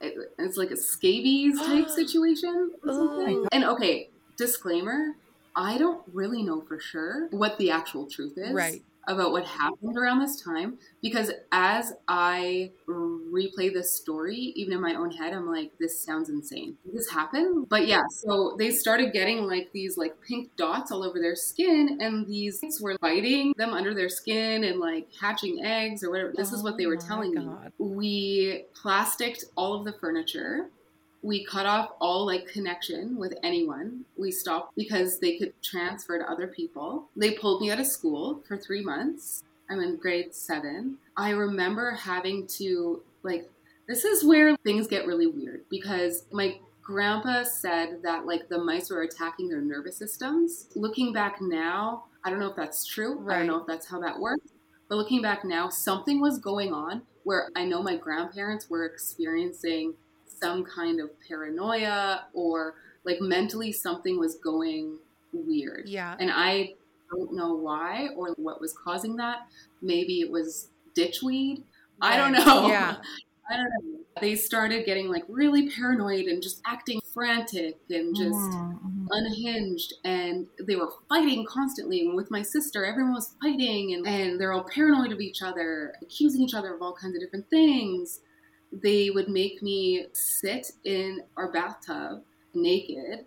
[0.00, 3.36] it- it's like a scabies type situation or something.
[3.44, 3.48] Oh.
[3.52, 5.16] And okay, disclaimer
[5.54, 8.82] I don't really know for sure what the actual truth is Right.
[9.08, 14.94] About what happened around this time because as I replay this story, even in my
[14.94, 16.76] own head, I'm like, this sounds insane.
[16.84, 17.66] Did this happen?
[17.68, 21.98] But yeah, so they started getting like these like pink dots all over their skin,
[22.00, 26.32] and these things were biting them under their skin and like hatching eggs or whatever.
[26.36, 27.48] This is what they were Oh telling me.
[27.78, 30.68] We plasticked all of the furniture
[31.22, 34.04] we cut off all like connection with anyone.
[34.16, 37.08] We stopped because they could transfer to other people.
[37.16, 39.42] They pulled me out of school for three months.
[39.70, 40.98] I'm in grade seven.
[41.16, 43.48] I remember having to like
[43.86, 48.90] this is where things get really weird because my grandpa said that like the mice
[48.90, 50.66] were attacking their nervous systems.
[50.74, 53.24] Looking back now, I don't know if that's true.
[53.30, 54.48] I don't know if that's how that worked.
[54.88, 59.94] But looking back now, something was going on where I know my grandparents were experiencing
[60.42, 62.74] some kind of paranoia or
[63.04, 64.98] like mentally something was going
[65.32, 65.88] weird.
[65.88, 66.16] Yeah.
[66.18, 66.74] And I
[67.10, 69.46] don't know why or what was causing that.
[69.80, 71.64] Maybe it was ditchweed.
[72.00, 72.68] I don't know.
[72.68, 72.96] Yeah.
[73.50, 73.98] I don't know.
[74.20, 79.06] They started getting like really paranoid and just acting frantic and just Mhm, mhm.
[79.10, 84.40] unhinged and they were fighting constantly and with my sister everyone was fighting and, and
[84.40, 88.20] they're all paranoid of each other accusing each other of all kinds of different things
[88.72, 92.22] they would make me sit in our bathtub
[92.54, 93.26] naked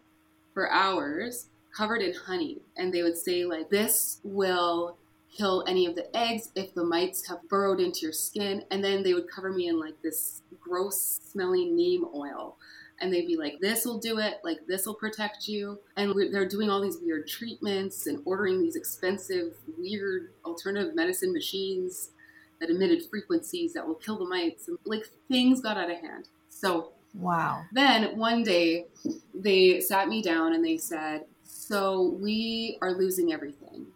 [0.53, 4.97] for hours covered in honey and they would say like this will
[5.36, 9.03] kill any of the eggs if the mites have burrowed into your skin and then
[9.03, 12.55] they would cover me in like this gross smelling neem oil
[13.01, 14.36] and they'd be like, "This will do it.
[14.43, 18.75] Like this will protect you." And they're doing all these weird treatments and ordering these
[18.75, 22.12] expensive, weird alternative medicine machines
[22.60, 24.68] that emitted frequencies that will kill the mites.
[24.68, 26.30] And like things got out of hand.
[26.50, 27.63] So Wow.
[27.72, 28.86] then one day
[29.34, 33.88] they sat me down and they said, So we are losing everything.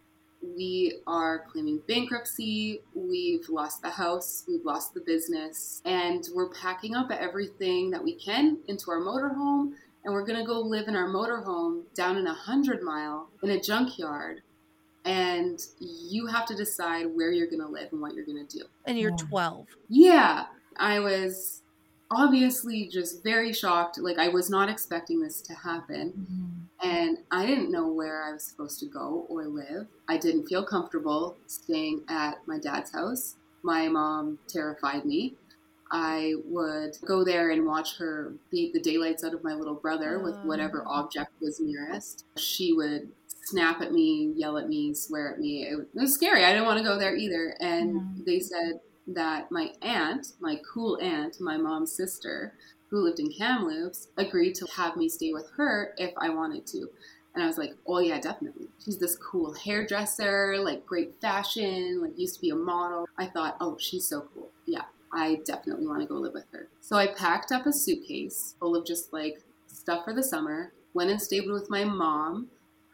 [0.55, 2.81] We are claiming bankruptcy.
[2.95, 4.43] We've lost the house.
[4.47, 5.81] We've lost the business.
[5.83, 9.73] And we're packing up everything that we can into our motorhome.
[10.05, 13.49] And we're going to go live in our motorhome down in a hundred mile in
[13.49, 14.41] a junkyard.
[15.09, 18.57] And you have to decide where you're going to live and what you're going to
[18.57, 18.65] do.
[18.85, 19.67] And you're 12.
[19.89, 20.45] Yeah,
[20.77, 21.63] I was
[22.11, 23.97] obviously just very shocked.
[23.99, 26.11] Like, I was not expecting this to happen.
[26.11, 26.87] Mm-hmm.
[26.87, 29.87] And I didn't know where I was supposed to go or live.
[30.07, 33.35] I didn't feel comfortable staying at my dad's house.
[33.63, 35.35] My mom terrified me.
[35.91, 40.19] I would go there and watch her beat the daylights out of my little brother
[40.19, 40.91] with whatever oh.
[40.91, 42.25] object was nearest.
[42.37, 43.09] She would
[43.49, 45.63] snap at me, yell at me, swear at me.
[45.63, 46.43] It was scary.
[46.45, 47.55] I didn't want to go there either.
[47.59, 48.23] And mm-hmm.
[48.25, 52.53] they said that my aunt, my cool aunt, my mom's sister,
[52.89, 56.89] who lived in Kamloops, agreed to have me stay with her if I wanted to.
[57.35, 58.67] And I was like, oh yeah, definitely.
[58.83, 63.07] She's this cool hairdresser, like great fashion, like used to be a model.
[63.17, 64.49] I thought, oh, she's so cool.
[64.65, 64.83] Yeah,
[65.13, 66.67] I definitely want to go live with her.
[66.81, 71.11] So I packed up a suitcase full of just like stuff for the summer, went
[71.11, 72.47] and stayed with my mom,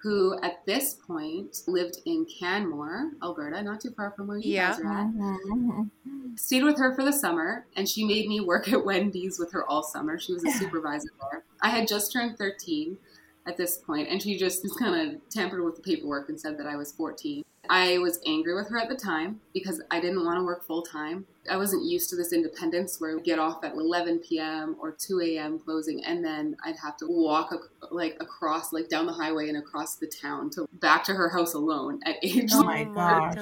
[0.05, 4.69] who at this point lived in Canmore, Alberta, not too far from where you Yeah.
[4.73, 6.35] guys are at Mm-hmm.
[6.35, 9.65] stayed with her for the summer and she made me work at Wendy's with her
[9.67, 10.19] all summer.
[10.19, 11.43] She was a supervisor there.
[11.61, 12.99] I had just turned 13
[13.47, 16.67] at this point and she just kind of tampered with the paperwork and said that
[16.67, 17.43] I was 14.
[17.69, 20.81] I was angry with her at the time because I didn't want to work full
[20.81, 21.25] time.
[21.49, 24.75] I wasn't used to this independence where we get off at 11 p.m.
[24.79, 25.59] or 2 a.m.
[25.59, 27.53] closing and then I'd have to walk
[27.91, 31.53] like across like down the highway and across the town to back to her house
[31.53, 33.37] alone at age Oh my god.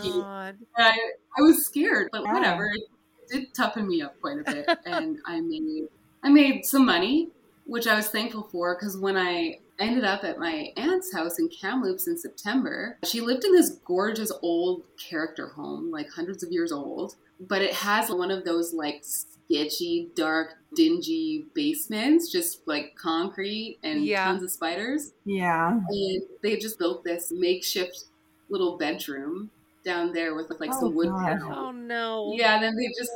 [0.75, 0.97] I,
[1.37, 2.33] I was scared, but Yeah.
[2.33, 2.69] whatever.
[2.73, 2.83] It
[3.29, 5.87] did toughen me up quite a bit, and I made
[6.23, 7.29] I made some money,
[7.65, 11.49] which I was thankful for because when I ended up at my aunt's house in
[11.49, 16.71] Kamloops in September, she lived in this gorgeous old character home, like hundreds of years
[16.71, 23.79] old, but it has one of those like sketchy, dark, dingy basements, just like concrete
[23.83, 24.25] and Yeah.
[24.25, 25.79] tons of spiders Yeah.
[25.87, 28.05] and they just built this makeshift
[28.49, 29.49] little bedroom
[29.83, 31.25] down there with like Oh, some wood God.
[31.25, 31.53] panels.
[31.57, 32.33] Oh no.
[32.35, 33.11] Yeah, and then they just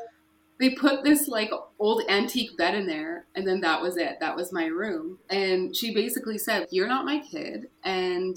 [0.60, 4.20] they put this like old antique bed in there, and then that was it.
[4.20, 5.20] That was my room.
[5.30, 8.36] And she basically said, "You're not my kid, and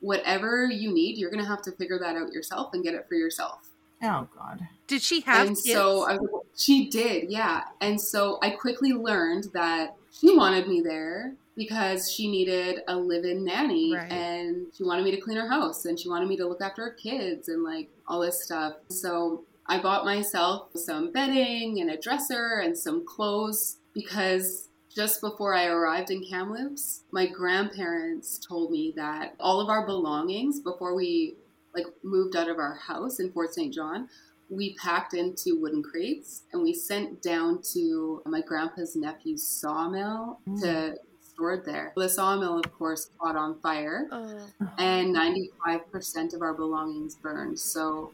[0.00, 3.14] whatever you need, you're gonna have to figure that out yourself and get it for
[3.14, 3.68] yourself."
[4.02, 4.60] Oh God.
[4.86, 5.72] Did she have and kids?
[5.72, 6.18] so I,
[6.54, 7.62] she did, yeah.
[7.80, 13.42] And so I quickly learned that she wanted me there because she needed a live-in
[13.42, 14.12] nanny Right.
[14.12, 16.82] and she wanted me to clean her house and she wanted me to look after
[16.84, 18.74] her kids and like all this stuff.
[18.90, 25.54] So I bought myself some bedding and a dresser and some clothes because just before
[25.54, 31.34] I arrived in Kamloops, my grandparents told me that all of our belongings before we
[31.74, 33.72] like moved out of our house in Fort St.
[33.74, 34.08] John,
[34.48, 40.60] we packed into wooden crates and we sent down to my grandpa's nephew's sawmill mm.
[40.62, 41.92] to store it there.
[41.96, 44.48] The sawmill, of course, caught on fire Oh.
[44.78, 47.58] and 95% of our belongings burned.
[47.58, 48.12] So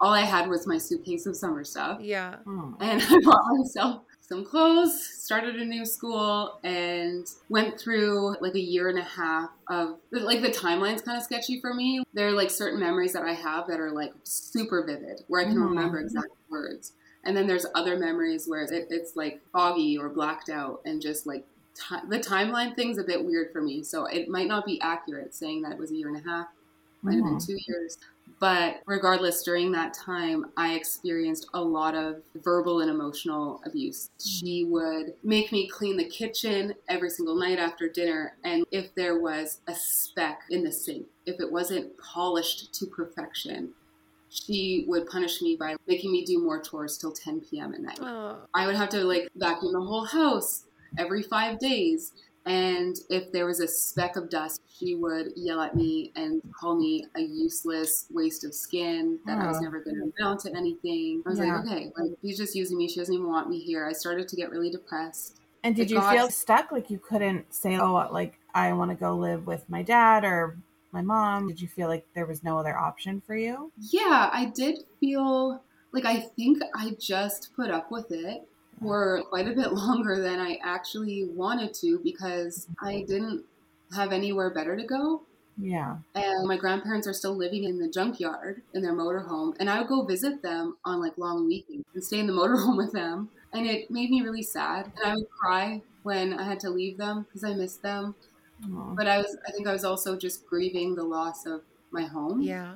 [0.00, 2.00] all I had was my suitcase of summer stuff.
[2.00, 2.36] Yeah.
[2.46, 2.76] Oh.
[2.80, 8.60] And I bought myself some clothes, started a new school, and went through like a
[8.60, 12.02] year and a half of like the timeline's kind of sketchy for me.
[12.12, 15.44] There are like certain memories that I have that are like super vivid, where I
[15.44, 15.68] can Mhm.
[15.68, 16.92] remember exact words.
[17.24, 21.26] And then there's other memories where it, it's like foggy or blacked out, and just
[21.26, 23.82] like ti the timeline thing's a bit weird for me.
[23.84, 26.46] So it might not be accurate saying that it was a year and a half
[27.02, 27.46] might have been Mhm.
[27.46, 27.98] two years.
[28.38, 34.10] But regardless, during that time, I experienced a lot of verbal and emotional abuse.
[34.22, 34.72] She mm-hmm.
[34.72, 38.34] would make me clean the kitchen every single night after dinner.
[38.44, 43.70] And if there was a speck in the sink, if it wasn't polished to perfection,
[44.28, 47.72] she would punish me by making me do more chores till 10 p.m.
[47.72, 47.98] at night.
[48.02, 48.36] Oh.
[48.52, 50.64] I would have to like vacuum the whole house
[50.98, 52.12] every five days.
[52.46, 56.76] And if there was a speck of dust, she would yell at me and call
[56.76, 59.60] me a useless waste of skin, that I was Oh.
[59.62, 61.22] never going to amount to anything.
[61.26, 61.56] I was Yeah.
[61.56, 62.88] like, okay, like she's just using me.
[62.88, 63.84] She doesn't even want me here.
[63.84, 65.40] I started to get really depressed.
[65.64, 66.70] And did It you got- feel stuck?
[66.70, 70.56] Like you couldn't say, "Oh, like I want to go live with my dad or
[70.92, 73.72] my mom." Did you feel like there was no other option for you?
[73.76, 78.46] Yeah, I did feel like I think I just put up with it
[78.80, 83.44] for quite a bit longer than I actually wanted to because I didn't
[83.94, 85.22] have anywhere better to go.
[85.58, 85.96] Yeah.
[86.14, 89.88] and my grandparents are still living in the junkyard in their motorhome and i would
[89.88, 93.66] go visit them on like long weekends and stay in the motorhome with them and
[93.66, 97.22] it made me really sad and i would cry when i had to leave them
[97.22, 98.14] because i missed them
[98.66, 98.94] Aw.
[98.94, 102.42] but i was i think i was also just grieving the loss of my home
[102.42, 102.74] Yeah.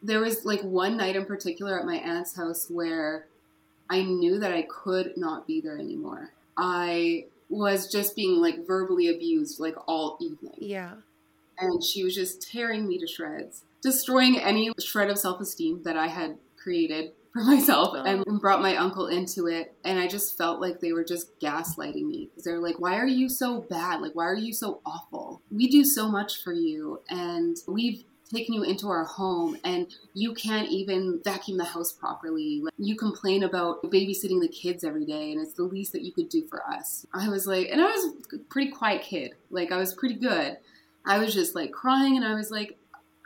[0.00, 3.26] there was like one night in particular at my aunt's house where
[3.88, 6.30] I knew that I could not be there anymore.
[6.56, 10.94] I was just being like verbally abused like all evening Yeah.
[11.58, 15.96] and she was just tearing me to shreds, destroying any shred of self esteem that
[15.96, 18.02] I had created for myself oh.
[18.02, 19.74] and brought my uncle into it.
[19.84, 22.30] And I just felt like they were just gaslighting me.
[22.42, 24.00] They're like, why are you so bad?
[24.00, 25.42] Like, why are you so awful?
[25.50, 27.00] We do so much for you.
[27.08, 32.60] And we've taken you into our home and you can't even vacuum the house properly.
[32.62, 36.12] Like, you complain about babysitting the kids every day and it's the least that you
[36.12, 37.06] could do for us.
[37.14, 39.34] I was like, and I was a pretty quiet kid.
[39.50, 40.56] Like, I was pretty good.
[41.06, 42.76] I was just like crying and I was like,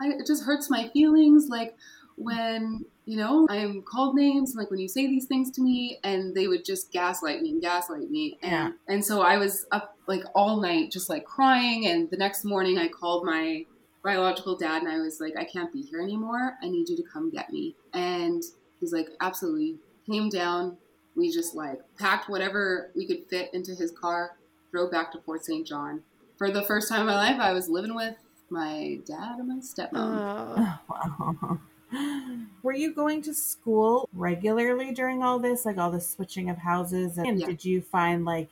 [0.01, 1.49] I, it just hurts my feelings.
[1.49, 1.77] Like,
[2.17, 6.35] when you know i'm called names like when you say these things to me and
[6.35, 8.71] they would just gaslight me and gaslight me and Yeah.
[8.89, 12.77] and so i was up like all night just like crying and the next morning
[12.77, 13.65] i called my
[14.03, 17.03] biological dad and i was like i can't be here anymore i need you to
[17.13, 18.43] come get me and
[18.81, 19.77] he's like absolutely
[20.09, 20.77] came down
[21.17, 24.33] we just like packed whatever we could fit into his car
[24.73, 26.01] drove back to fort st john
[26.39, 28.15] for the first time in my life i was living with
[28.49, 30.19] my dad and my stepmom
[30.57, 30.79] Oh.
[30.89, 31.59] Wow.
[32.63, 37.19] Were you going to school regularly during all this, like all the switching of houses?
[37.19, 37.47] And Yeah.
[37.47, 38.49] did you find like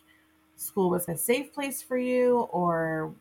[0.57, 3.13] school was a safe place for you, or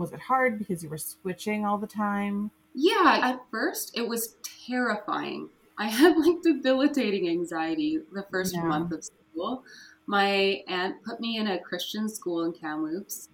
[0.00, 2.50] was it hard because you were switching all the time?
[2.74, 4.36] Yeah, at first it was
[4.66, 5.50] terrifying.
[5.78, 8.62] I had like debilitating anxiety the first Yeah.
[8.62, 9.64] month of school.
[10.06, 13.28] My aunt put me in a Christian school in Kamloops.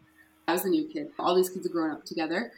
[0.48, 1.12] I was a new kid.
[1.18, 2.52] All these kids had grown up together.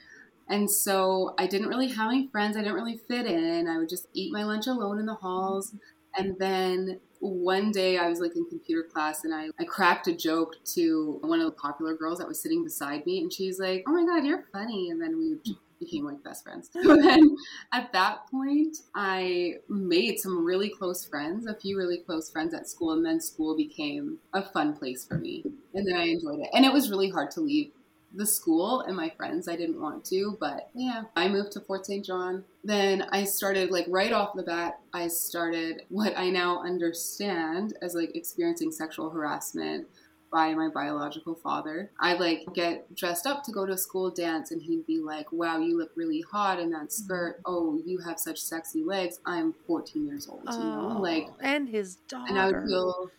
[0.48, 2.56] And so I didn't really have any friends.
[2.56, 3.68] I didn't really fit in.
[3.68, 5.74] I would just eat my lunch alone in the halls.
[6.16, 10.14] And then one day I was like in computer class and I, I cracked a
[10.14, 13.20] joke to one of the popular girls that was sitting beside me.
[13.20, 14.90] And she's like, Oh my God, you're funny.
[14.90, 16.70] And then we became like best friends.
[16.74, 17.36] And then
[17.72, 22.68] at that point, I made some really close friends, a few really close friends at
[22.68, 22.92] school.
[22.92, 25.44] And then school became a fun place for me.
[25.74, 26.48] And then I enjoyed it.
[26.52, 27.70] And it was really hard to leave
[28.14, 29.48] the school and my friends.
[29.48, 32.04] I didn't want to, but yeah, I moved to Fort St.
[32.04, 32.44] John.
[32.64, 37.94] Then I started, like, right off the bat, I started what I now understand as
[37.94, 39.86] like experiencing sexual harassment
[40.30, 41.90] by my biological father.
[42.00, 45.32] I like get dressed up to go to a school dance and he'd be like,
[45.32, 47.36] "Wow, you look really hot in that skirt.
[47.38, 47.42] Mm-hmm.
[47.46, 50.94] Oh, you have such sexy legs." I'm 14 years old, you know?
[50.96, 52.26] Oh, Like and his daughter.
[52.28, 53.10] and I would feel,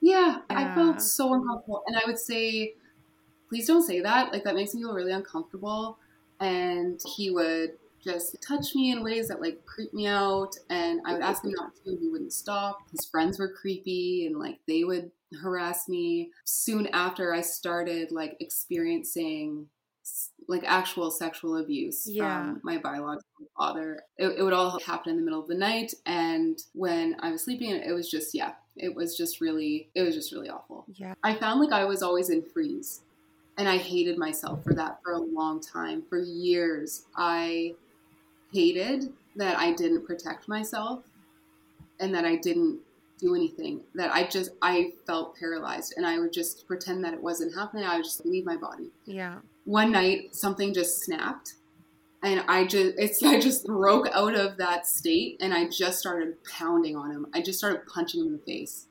[0.00, 1.82] yeah, I felt so uncomfortable.
[1.86, 2.74] And I would say,
[3.48, 4.32] please don't say that.
[4.32, 5.98] Like, that makes me feel really uncomfortable.
[6.40, 7.72] And he would
[8.04, 10.54] just touch me in ways that like creep me out.
[10.70, 12.78] And I would ask him not to, and he wouldn't stop.
[12.92, 15.10] His friends were creepy and like they would
[15.42, 16.30] harass me.
[16.44, 19.66] Soon after, I started like experiencing
[20.48, 22.52] like actual sexual abuse Yeah.
[22.52, 24.02] from my biological father.
[24.18, 27.42] It, it would all happen in the middle of the night, and when I was
[27.42, 30.84] sleeping, it was just yeah, it was just really, it was just really awful.
[30.94, 31.14] yeah.
[31.24, 33.00] I found like I was always in freeze,
[33.58, 36.02] and I hated myself for that for a long time.
[36.08, 37.74] For years, I
[38.52, 41.04] hated that I didn't protect myself,
[42.00, 42.80] and that I didn't
[43.18, 43.80] do anything.
[43.94, 47.84] That I just I felt paralyzed, and I would just pretend that it wasn't happening.
[47.84, 49.40] I would just leave my body Yeah.
[49.64, 51.54] one night something just snapped
[52.22, 56.36] and i just it's i just broke out of that state and i just started
[56.44, 58.86] pounding on him i just started punching him in the face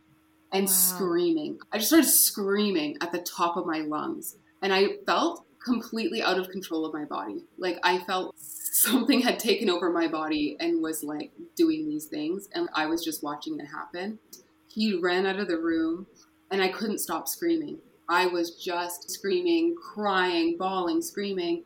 [0.53, 0.72] and Wow.
[0.72, 4.36] screaming i just started screaming at the top of my lungs
[4.66, 9.39] and i felt completely out of control of my body like i felt something had
[9.39, 13.59] taken over my body and was like doing these things and i was just watching
[13.59, 14.20] it happen
[14.68, 16.05] he ran out of the room
[16.51, 21.63] and i couldn't stop screaming I was just screaming, crying, bawling, screaming.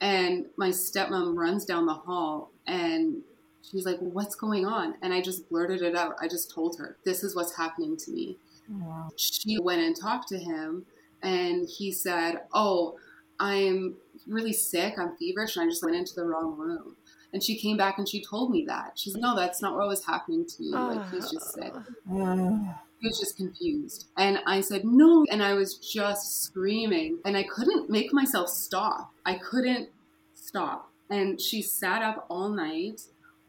[0.00, 3.22] And my stepmom runs down the hall and
[3.62, 4.94] she's like, What's going on?
[5.02, 6.16] And I just blurted it out.
[6.20, 8.38] I just told her, This is what's happening to me.
[8.70, 9.08] Oh, wow.
[9.16, 10.86] She went and talked to him
[11.24, 12.96] and he said, Oh,
[13.40, 13.96] I'm
[14.26, 14.94] really sick.
[14.98, 15.56] I'm feverish.
[15.56, 16.96] And I just went into the wrong room.
[17.32, 18.92] And she came back and she told me that.
[18.94, 20.68] She's like, No, that's not what was happening to me.
[20.68, 22.60] Like, he's just sick Ugh.
[23.00, 24.06] he was just confused.
[24.16, 25.24] And I said, no.
[25.30, 27.18] And I was just screaming.
[27.24, 29.12] And I couldn't make myself stop.
[29.26, 29.88] I couldn't
[30.34, 30.90] stop.
[31.10, 33.02] And she sat up all night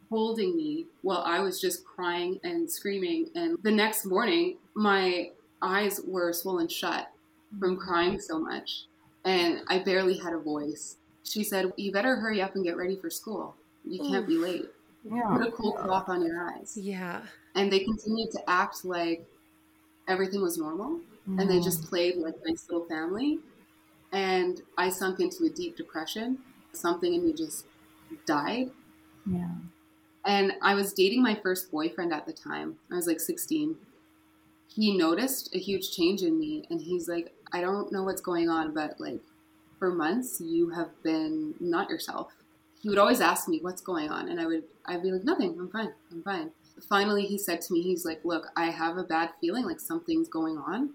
[0.10, 3.30] holding me while I was just crying and screaming.
[3.36, 7.12] And the next morning, my eyes were swollen shut
[7.60, 8.86] from crying so much.
[9.24, 10.98] And I barely had a voice.
[11.24, 13.56] She said, You better hurry up and get ready for school.
[13.84, 14.70] You can't be late.
[15.04, 15.38] Yeah.
[15.38, 17.22] Put a cool cloth on your eyes Yeah.
[17.54, 19.26] and they continued to act like
[20.08, 21.90] everything was normal and they just mm.
[21.90, 23.40] played like a nice little family
[24.12, 26.40] and i sunk into a deep depression
[26.74, 27.66] something in me just
[28.26, 28.72] died
[29.26, 29.56] Yeah.
[30.26, 33.78] and i was dating my first boyfriend at the time i was like 16
[34.68, 38.50] he noticed a huge change in me and he's like i don't know what's going
[38.50, 39.22] on but like
[39.80, 42.34] for months you have been not yourself
[42.82, 45.56] he would always ask me what's going on and i would i'd be like nothing
[45.60, 49.04] i'm fine i'm fine finally he said to me, he's like, Look, I have a
[49.04, 50.92] bad feeling like something's going on.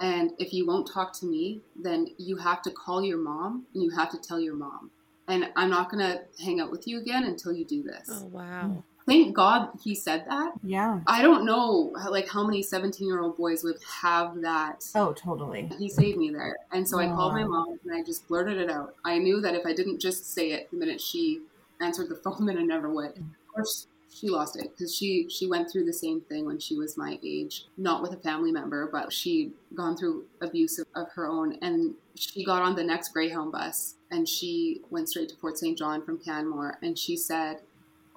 [0.00, 3.82] And if you won't talk to me, then you have to call your mom and
[3.82, 4.90] you have to tell your mom.
[5.28, 8.08] And I'm not going to hang out with you again until you do this.
[8.10, 8.82] Oh wow.
[9.10, 10.52] Thank God he said that.
[10.62, 11.00] Yeah.
[11.08, 14.84] I don't know like how many 17 year old boys would have that.
[14.94, 15.68] Oh, totally.
[15.78, 16.56] He saved me there.
[16.70, 18.94] And so I called my mom and I just blurted it out.
[19.04, 21.40] I knew that if I didn't just say it the minute she
[21.80, 23.18] answered the phone, then I never would.
[23.18, 26.76] Of course, she lost it because she she went through the same thing when she
[26.76, 31.10] was my age, not with a family member, but she'd gone through abuse of, of
[31.14, 31.58] her own.
[31.62, 35.76] And she got on the next Greyhound bus and she went straight to Fort St.
[35.76, 36.78] John from Canmore.
[36.82, 37.60] And she said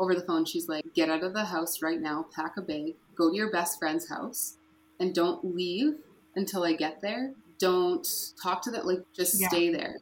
[0.04, 2.96] over the phone, she's like, "Get out of the house right now, pack a bag,
[3.16, 4.58] go to your best friend's house,
[5.00, 5.96] and don't leave
[6.36, 7.34] until I get there.
[7.60, 8.08] Don't
[8.42, 9.48] talk to that, like just Yeah.
[9.48, 10.00] stay there."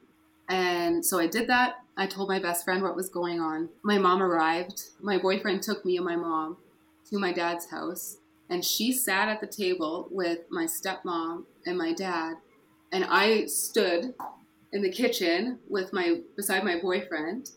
[0.49, 1.75] And so I did that.
[1.95, 3.69] I told my best friend what was going on.
[3.83, 4.89] My mom arrived.
[4.99, 6.57] My boyfriend took me and my mom
[7.09, 8.17] to my dad's house.
[8.49, 12.35] And she sat at the table with my stepmom and my dad.
[12.91, 14.13] And I stood
[14.73, 17.51] in the kitchen with my beside my boyfriend.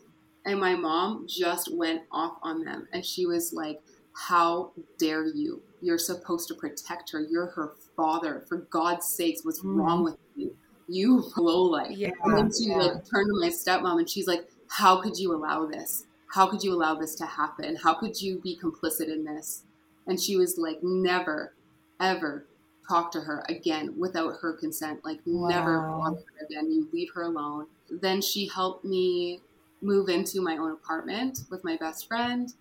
[0.45, 2.87] And my mom just went off on them.
[2.93, 3.81] And she was like,
[4.13, 5.61] How dare you?
[5.81, 7.19] You're supposed to protect her.
[7.19, 8.45] You're her father.
[8.47, 9.75] For God's sakes, what's Mm.
[9.77, 10.55] wrong with you?
[10.87, 11.91] You low life.
[11.97, 12.11] Yeah.
[12.23, 12.77] And then she Yeah.
[12.77, 16.05] like turned to my stepmom and she's like, How could you allow this?
[16.27, 17.75] How could you allow this to happen?
[17.75, 19.63] How could you be complicit in this?
[20.07, 21.53] And she was like, Never,
[21.99, 22.45] ever
[22.87, 25.03] talk to her again without her consent.
[25.03, 25.97] Like, never Wow.
[25.99, 26.71] bother her again.
[26.71, 27.65] You leave her alone.
[27.89, 29.41] Then she helped me
[29.85, 32.53] move into my own apartment with my best friend.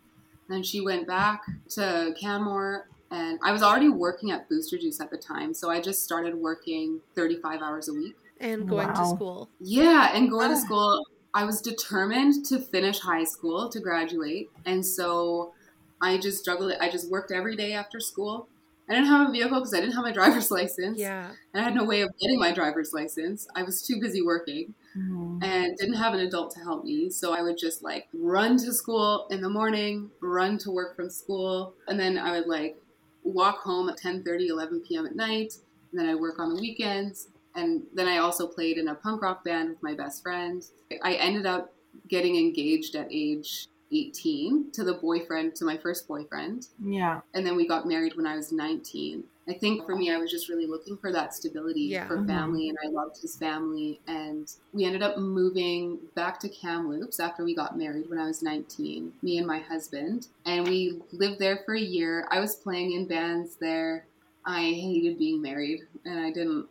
[0.48, 5.10] Then she went back to Canmore and I was already working at Booster Juice at
[5.10, 5.54] the time.
[5.54, 8.16] So I just started working 35 hours a week.
[8.40, 9.48] And going to school.
[9.60, 10.60] Yeah, and going to Ah.
[10.60, 15.52] school, I was determined to finish high school to graduate, and so
[16.00, 16.78] I just juggled it.
[16.80, 18.48] I just worked every day after school.
[18.88, 21.30] I didn't have a vehicle because I didn't have my driver's license, Yeah.
[21.52, 23.46] and I had no way of getting my driver's license.
[23.54, 25.42] I was too busy working Mhm.
[25.42, 28.72] and didn't have an adult to help me, so I would just like run to
[28.72, 32.80] school in the morning, run to work from school, and then I would like
[33.22, 35.06] walk home at 10:30, 11 p.m.
[35.06, 35.54] at night,
[35.90, 37.28] and then I'd work on the weekends.
[37.56, 40.64] And then I also played in a punk rock band with my best friend.
[41.02, 41.72] I ended up
[42.08, 46.68] getting engaged at age 18 to the boyfriend, to my first boyfriend.
[46.82, 47.20] Yeah.
[47.34, 49.24] And then we got married when I was 19.
[49.46, 52.08] I think for me, I was just really looking for that stability Yeah.
[52.08, 52.26] for Mhm.
[52.26, 54.00] family, and I loved his family.
[54.06, 58.42] And we ended up moving back to Kamloops after we got married when I was
[58.42, 60.28] 19, me and my husband.
[60.46, 62.26] And we lived there for a year.
[62.30, 64.06] I was playing in bands there.
[64.46, 66.66] I hated being married, and I didn't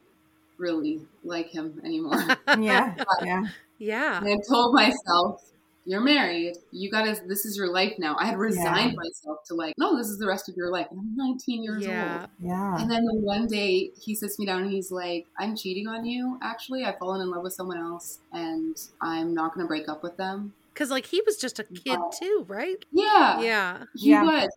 [0.58, 2.12] really like him anymore.
[2.60, 2.96] Yeah.
[3.24, 3.46] Yeah.
[3.78, 4.18] Yeah.
[4.20, 5.44] And I told myself,
[5.86, 6.56] you're married.
[6.72, 8.16] You gotta, this is your life now.
[8.20, 10.88] I had resigned myself to like, no, this is the rest of your life.
[10.92, 12.20] And I'm 19 years Yeah.
[12.22, 12.30] old.
[12.40, 12.78] Yeah.
[12.82, 16.38] And then one day he sits me down and he's like, I'm cheating on you.
[16.42, 20.04] Actually, I've fallen in love with someone else and I'm not going to break up
[20.04, 20.54] with them.
[20.74, 22.12] Because like he was just a kid Wow.
[22.20, 22.84] too, right?
[22.92, 23.42] Yeah.
[23.42, 23.84] Yeah.
[23.96, 24.24] He Yeah.
[24.24, 24.50] was.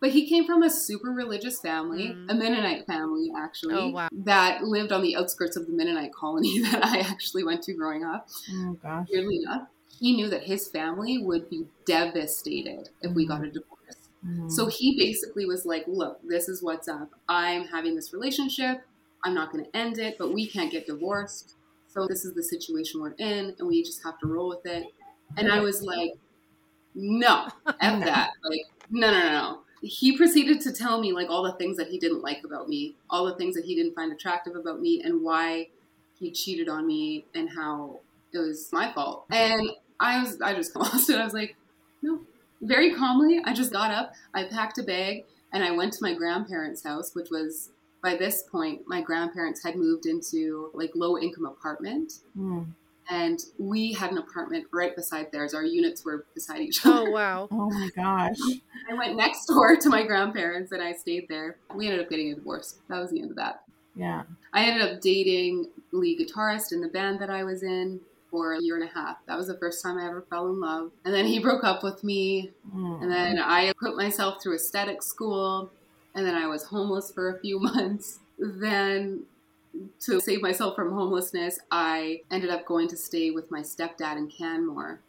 [0.00, 2.30] But he came from a super religious family, Mm.
[2.30, 4.08] a Mennonite family, actually, Oh, wow.
[4.24, 8.02] that lived on the outskirts of the Mennonite colony that I actually went to growing
[8.04, 8.26] up.
[8.50, 9.08] Oh gosh.
[9.12, 9.68] weirdly enough,
[10.00, 14.08] he knew that his family would be devastated if we got a divorce.
[14.26, 14.50] Mhm.
[14.50, 17.10] So he basically was like, Look, this is what's up.
[17.28, 18.82] I'm having this relationship.
[19.24, 21.54] I'm not going to end it, but we can't get divorced.
[21.88, 24.86] So this is the situation we're in, and we just have to roll with it.
[25.36, 26.12] And I was like,
[26.94, 27.46] No,
[27.80, 28.32] F that.
[28.44, 29.60] Like, no, no, no, no.
[29.82, 32.96] He proceeded to tell me like all the things that he didn't like about me,
[33.08, 35.68] all the things that he didn't find attractive about me, and why
[36.18, 38.00] he cheated on me, and how
[38.32, 39.26] it was my fault.
[39.30, 39.70] And
[40.00, 41.18] I was, I just lost it.
[41.18, 41.56] I was like,
[42.02, 42.20] no.
[42.62, 46.12] Very calmly, I just got up, I packed a bag, and I went to my
[46.14, 47.70] grandparents' house, which was
[48.02, 52.66] by this point, my grandparents had moved into like low income apartment, Mm.
[53.10, 55.54] and we had an apartment right beside theirs.
[55.54, 57.08] Our units were beside each other.
[57.08, 57.48] Oh wow.
[57.50, 58.36] Oh my gosh.
[58.90, 61.56] I went next door to my grandparents, and I stayed there.
[61.74, 62.78] We ended up getting a divorce.
[62.88, 63.62] That was the end of that.
[63.94, 64.22] Yeah.
[64.52, 68.60] I ended up dating lead guitarist in the band that I was in for a
[68.62, 69.16] year and a half.
[69.26, 70.90] That was the first time I ever fell in love.
[71.04, 73.02] And then he broke up with me, Mm.
[73.02, 75.70] and then I put myself through aesthetic school,
[76.14, 78.20] and then I was homeless for a few months.
[78.38, 79.24] Then,
[80.00, 84.28] to save myself from homelessness, I ended up going to stay with my stepdad in
[84.28, 85.00] Canmore.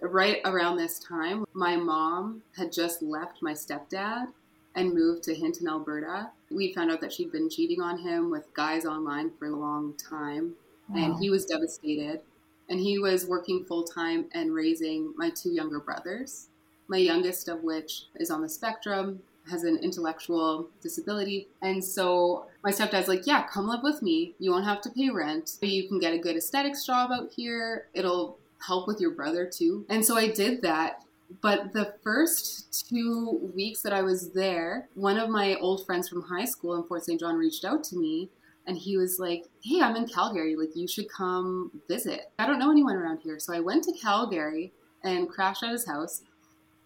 [0.00, 4.28] Right around this time, my mom had just left my stepdad
[4.74, 6.30] and moved to Hinton, Alberta.
[6.50, 9.94] We found out that she'd been cheating on him with guys online for a long
[9.94, 10.54] time,
[10.94, 12.20] and he was devastated.
[12.68, 16.48] And he was working full time and raising my two younger brothers.
[16.88, 21.48] my youngest of which is on the spectrum, has an intellectual disability.
[21.62, 24.34] And so my stepdad's like, Yeah, come live with me.
[24.38, 25.56] You won't have to pay rent.
[25.62, 27.86] You can get a good aesthetics job out here.
[27.94, 29.84] It'll help with your brother too.
[29.88, 31.02] And so I did that.
[31.42, 36.22] But the first two weeks that I was there, one of my old friends from
[36.22, 37.18] high school in Fort St.
[37.18, 38.30] John reached out to me
[38.66, 40.56] and he was like, Hey, I'm in Calgary.
[40.56, 42.30] Like, you should come visit.
[42.38, 43.38] I don't know anyone around here.
[43.38, 44.72] So I went to Calgary
[45.04, 46.22] and crashed at his house.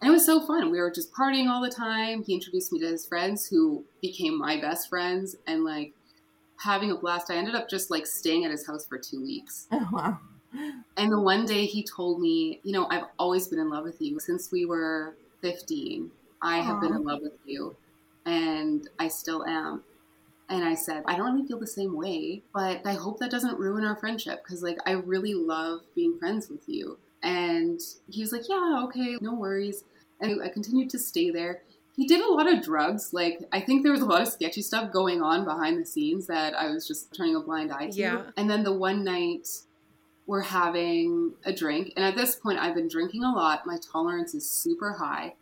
[0.00, 0.70] And it was so fun.
[0.70, 2.22] We were just partying all the time.
[2.22, 5.92] He introduced me to his friends who became my best friends and like
[6.58, 7.30] having a blast.
[7.30, 9.66] I ended up just like staying at his house for two weeks.
[9.72, 10.18] Oh, wow.
[10.96, 14.00] And the one day he told me, You know, I've always been in love with
[14.00, 16.10] you since we were 15.
[16.42, 17.76] I have been in love with you
[18.24, 19.82] and I still am.
[20.50, 23.58] And I said, I don't really feel the same way, but I hope that doesn't
[23.58, 26.98] ruin our friendship because, like, I really love being friends with you.
[27.22, 27.80] And
[28.10, 29.84] he was like, Yeah, okay, no worries.
[30.20, 31.62] And I continued to stay there.
[31.96, 33.12] He did a lot of drugs.
[33.12, 36.26] Like, I think there was a lot of sketchy stuff going on behind the scenes
[36.26, 37.96] that I was just turning a blind eye to.
[37.96, 38.22] Yeah.
[38.36, 39.46] And then the one night,
[40.26, 41.92] we're having a drink.
[41.96, 43.66] And at this point, I've been drinking a lot.
[43.66, 45.34] My tolerance is super high.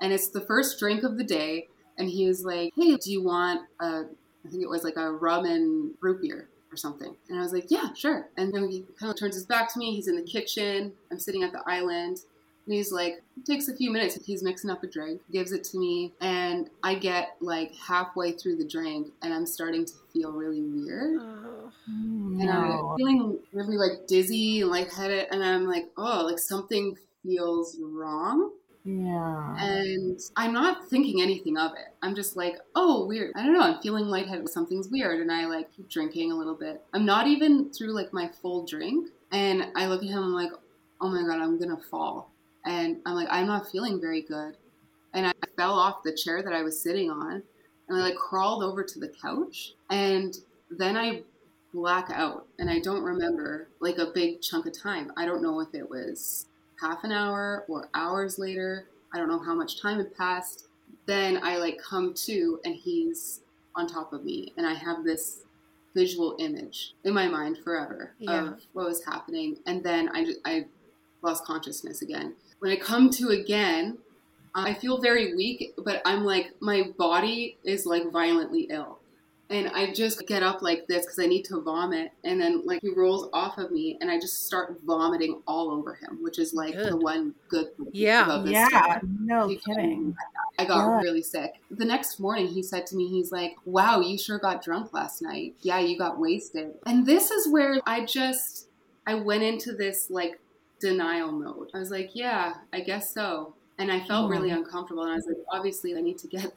[0.00, 1.68] And it's the first drink of the day.
[1.98, 4.04] And he was like, Hey, do you want a,
[4.46, 7.14] I think it was like a rum and root beer or something.
[7.28, 8.28] And I was like, Yeah, sure.
[8.36, 9.94] And then he kind of turns his back to me.
[9.94, 10.92] He's in the kitchen.
[11.10, 12.18] I'm sitting at the island.
[12.66, 14.18] And he's like, it takes a few minutes.
[14.24, 18.56] He's mixing up a drink, gives it to me, and I get like halfway through
[18.56, 21.70] the drink and I'm starting to feel really weird Oh.
[21.86, 22.52] and No.
[22.92, 28.50] I'm feeling really like dizzy and lightheaded, and I'm like, oh, like something feels wrong,
[28.84, 29.56] Yeah.
[29.58, 31.94] and I'm not thinking anything of it.
[32.02, 33.32] I'm just like, oh, weird.
[33.34, 33.62] I don't know.
[33.62, 34.48] I'm feeling lightheaded.
[34.50, 36.82] Something's weird, and I like keep drinking a little bit.
[36.92, 40.52] I'm not even through like my full drink, and I look at him I'm like,
[41.00, 42.30] oh my god, I'm gonna fall,
[42.64, 44.56] and I'm like, I'm not feeling very good,
[45.14, 47.42] and I fell off the chair that I was sitting on,
[47.88, 50.36] and I like crawled over to the couch, and
[50.70, 51.22] then I
[51.72, 55.10] black out and I don't remember like a big chunk of time.
[55.16, 56.46] I don't know if it was
[56.84, 58.86] half an hour or hours later.
[59.12, 60.66] I don't know how much time had passed.
[61.06, 63.40] Then I like come to and he's
[63.74, 65.40] on top of me and I have this
[65.94, 68.48] visual image in my mind forever Yeah.
[68.52, 70.66] of what was happening and then I just, I
[71.22, 72.34] lost consciousness again.
[72.58, 73.98] When I come to again,
[74.54, 78.98] I feel very weak, but I'm like my body is like violently ill
[79.50, 82.80] and I just get up like this because I need to vomit, and then like
[82.80, 86.54] he rolls off of me, and I just start vomiting all over him, which is
[86.54, 88.24] like the one good thing Yeah.
[88.24, 88.68] about this Yeah.
[88.70, 89.02] job.
[89.20, 90.16] No You can- kidding.
[90.58, 91.00] I got Yeah.
[91.00, 91.54] really sick.
[91.70, 95.20] The next morning, he said to me, he's like, "Wow, you sure got drunk last
[95.20, 95.56] night.
[95.60, 98.68] Yeah, you got wasted." And this is where I just
[99.06, 100.40] I went into this like
[100.80, 101.70] denial mode.
[101.74, 104.28] I was like, "Yeah, I guess so." And I felt oh.
[104.28, 106.52] really uncomfortable, and I was like, "Obviously, I need to get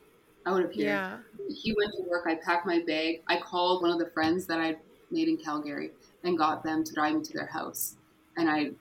[0.48, 1.18] out of here." Yeah.
[1.50, 2.26] he went to work.
[2.28, 3.22] I packed my bag.
[3.28, 4.76] I called one of the friends that I
[5.12, 5.92] made in Calgary
[6.24, 7.96] and got them to drive me to their house.
[8.36, 8.72] And I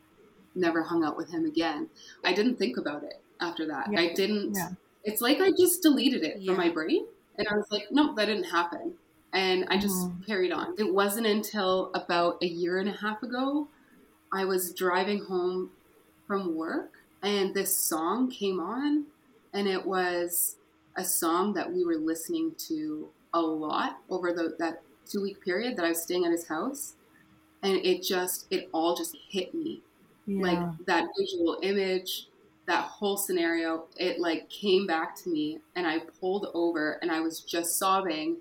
[0.54, 1.88] never hung out with him again.
[2.24, 3.92] I didn't think about it after that.
[3.92, 4.00] Yeah.
[4.00, 4.54] I didn't.
[4.54, 4.70] Yeah.
[5.04, 7.06] It's like I just deleted it from my brain.
[7.38, 8.94] And I was like, nope, that didn't happen.
[9.32, 10.26] And I just mm.
[10.26, 10.74] carried on.
[10.78, 13.68] It wasn't until about a year and a half ago,
[14.32, 15.70] I was driving home
[16.26, 19.04] from work and this song came on.
[19.52, 20.56] And it was
[20.96, 25.76] a song that we were listening to a lot over the that two week period
[25.76, 26.94] that I was staying at his house.
[27.62, 29.82] And it just it all just hit me.
[30.26, 30.42] Yeah.
[30.42, 32.28] Like that visual image,
[32.66, 37.20] that whole scenario, it like came back to me and I pulled over and I
[37.20, 38.38] was just sobbing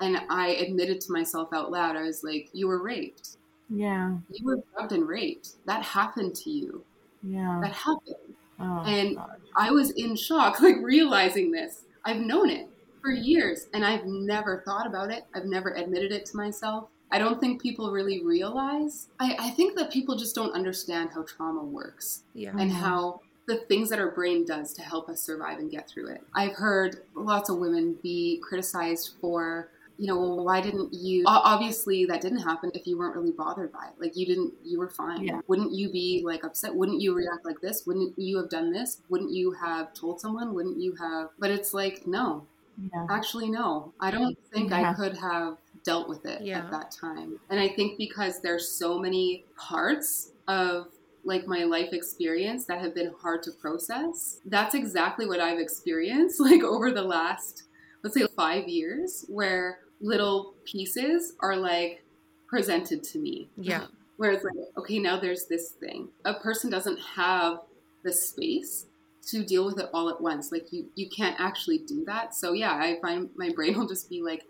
[0.00, 3.36] and I admitted to myself out loud, I was like, You were raped.
[3.70, 4.16] yeah.
[4.30, 5.50] You were drugged and raped.
[5.66, 6.84] That happened to you.
[7.22, 7.60] Yeah.
[7.62, 8.34] That happened.
[8.60, 9.40] Oh, and God.
[9.56, 11.82] I was in shock, like realizing this.
[12.04, 12.68] I've known it
[13.00, 15.24] for years and I've never thought about it.
[15.34, 16.88] I've never admitted it to myself.
[17.10, 19.08] I don't think people really realize.
[19.20, 22.54] I, I think that people just don't understand how trauma works Yeah.
[22.58, 26.08] and how the things that our brain does to help us survive and get through
[26.08, 26.22] it.
[26.34, 29.68] I've heard lots of women be criticized for,
[29.98, 31.24] you know, well, why didn't you?
[31.26, 34.00] Obviously, that didn't happen if you weren't really bothered by it.
[34.00, 35.22] Like, you didn't, you were fine.
[35.22, 35.40] Yeah.
[35.46, 36.74] Wouldn't you be like upset?
[36.74, 37.86] Wouldn't you react like this?
[37.86, 39.02] Wouldn't you have done this?
[39.08, 40.54] Wouldn't you have told someone?
[40.54, 41.28] Wouldn't you have?
[41.38, 42.46] But it's like, no,
[42.92, 43.06] Yeah.
[43.10, 43.92] Actually, no.
[44.00, 46.60] I don't think I could have dealt with it Yeah.
[46.60, 47.38] at that time.
[47.50, 50.86] And I think because there's so many parts of
[51.24, 56.40] like my life experience that have been hard to process, that's exactly what I've experienced
[56.48, 57.64] like over the last
[58.02, 62.02] let's say 5 years where little pieces are like
[62.48, 63.48] presented to me.
[63.56, 63.86] Yeah.
[64.18, 66.08] Where it's like, okay, now there's this thing.
[66.26, 67.60] A person doesn't have
[68.04, 68.86] the space
[69.28, 70.52] to deal with it all at once.
[70.52, 72.34] Like you, you can't actually do that.
[72.34, 74.44] So yeah, I find my brain will just be like,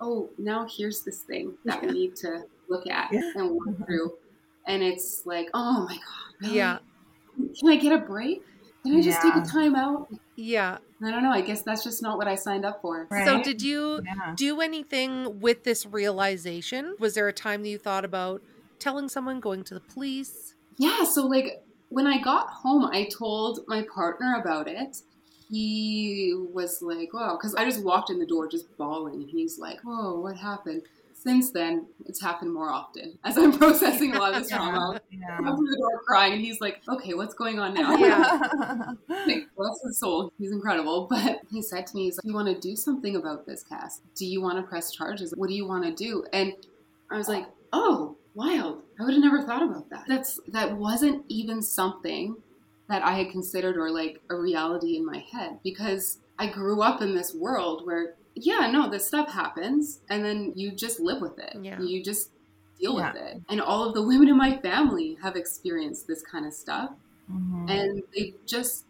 [0.00, 3.32] oh, now here's this thing that we need to look at Yeah.
[3.34, 3.84] and work mm-hmm.
[3.84, 4.12] through.
[4.66, 6.40] And it's like, oh my God.
[6.40, 6.56] really?
[6.56, 6.78] Yeah.
[7.58, 8.42] Can I get a break?
[8.84, 9.32] Can I just Yeah.
[9.32, 10.08] take a time out?
[10.40, 10.78] Yeah.
[11.02, 11.30] I don't know.
[11.32, 13.06] I guess that's just not what I signed up for.
[13.10, 13.26] Right.
[13.26, 14.34] So did you Yeah.
[14.36, 16.96] do anything with this realization?
[16.98, 18.42] Was there a time that you thought about
[18.78, 20.54] telling someone, going to the police?
[20.78, 25.02] Yeah, so like when I got home, I told my partner about it.
[25.50, 29.14] He was like, "Whoa," because I just walked in the door just bawling.
[29.14, 30.82] And he's like, "Whoa, what happened?"
[31.22, 35.00] Since then, it's happened more often as I'm processing a lot of this trauma.
[35.10, 35.36] Yeah.
[35.36, 38.92] I'm through the door crying, and he's like, "Okay, what's going on now?" Yeah.
[39.26, 40.32] like, bless his soul.
[40.38, 41.08] He's incredible.
[41.10, 44.00] But he said to me, he's like, you want to do something about this, Cass?
[44.14, 45.34] Do you want to press charges?
[45.36, 46.24] What do you want to do?
[46.32, 46.54] And
[47.10, 48.82] I was like, oh, wild.
[48.98, 50.04] I would have never thought about that.
[50.08, 52.36] That's that wasn't even something
[52.88, 57.02] that I had considered or like a reality in my head because I grew up
[57.02, 61.38] in this world where yeah, no, this stuff happens and then you just live with
[61.38, 61.56] it.
[61.60, 61.80] Yeah.
[61.80, 62.30] You just
[62.78, 63.12] deal Yeah.
[63.12, 63.42] with it.
[63.48, 66.92] And all of the women in my family have experienced this kind of stuff
[67.30, 67.70] Mhm.
[67.70, 68.86] and they just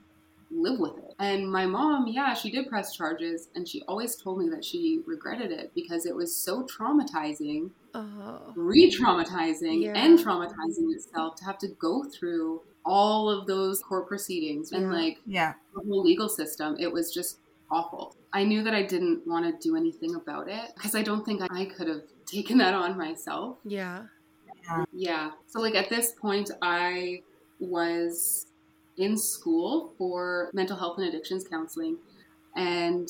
[0.52, 1.14] live with it.
[1.18, 5.00] And my mom, yeah, she did press charges, and she always told me that she
[5.06, 8.52] regretted it because it was so traumatizing, Oh.
[8.56, 9.92] re traumatizing, Yeah.
[9.94, 14.92] and traumatizing itself to have to go through all of those court proceedings and Yeah.
[14.92, 15.54] like yeah.
[15.74, 16.76] the whole legal system.
[16.80, 17.38] It was just
[17.70, 18.16] awful.
[18.32, 21.42] I knew that I didn't want to do anything about it because I don't think
[21.50, 23.58] I could have taken that on myself.
[23.64, 24.04] Yeah.
[24.92, 25.30] Yeah.
[25.46, 27.22] So, like, at this point, I
[27.58, 28.46] was
[28.96, 31.96] in school for mental health and addictions counseling.
[32.56, 33.08] And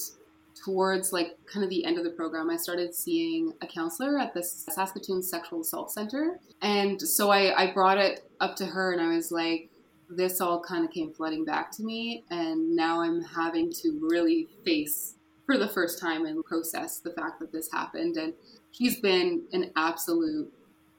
[0.65, 4.35] towards, like, kind of the end of the program, I started seeing a counselor at
[4.35, 6.39] the Saskatoon Sexual Assault Center.
[6.63, 9.70] And so I, I brought it up to her and I was like,
[10.11, 12.25] this all kind of came flooding back to me.
[12.31, 15.15] And now I'm having to really face
[15.47, 18.17] for the first time and process the fact that this happened.
[18.17, 18.35] And
[18.73, 20.53] she's been an absolute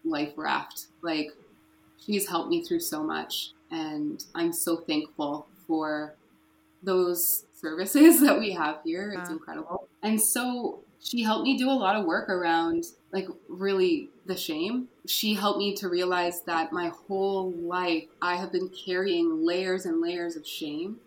[0.03, 0.87] life raft.
[1.01, 1.31] Like,
[2.05, 6.15] she's helped me through so much, and I'm so thankful for
[6.83, 9.15] those services that we have here.
[9.17, 9.87] It's incredible.
[10.03, 14.87] And so she helped me do a lot of work around, like, really the shame.
[15.07, 20.01] She helped me to realize that my whole life I have been carrying layers and
[20.01, 20.97] layers of shame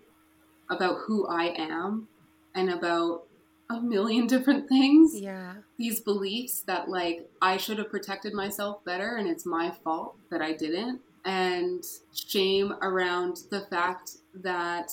[0.71, 2.09] about who I am
[2.55, 3.25] and about
[3.71, 5.19] a million different things.
[5.19, 5.55] Yeah.
[5.79, 10.43] these beliefs that like I should have protected myself better and it's my fault that
[10.43, 11.01] I didn't.
[11.25, 11.83] And
[12.13, 14.91] shame around the fact that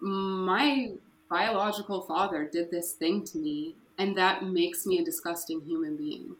[0.00, 0.92] my
[1.28, 6.34] biological father did this thing to me and that makes me a disgusting human being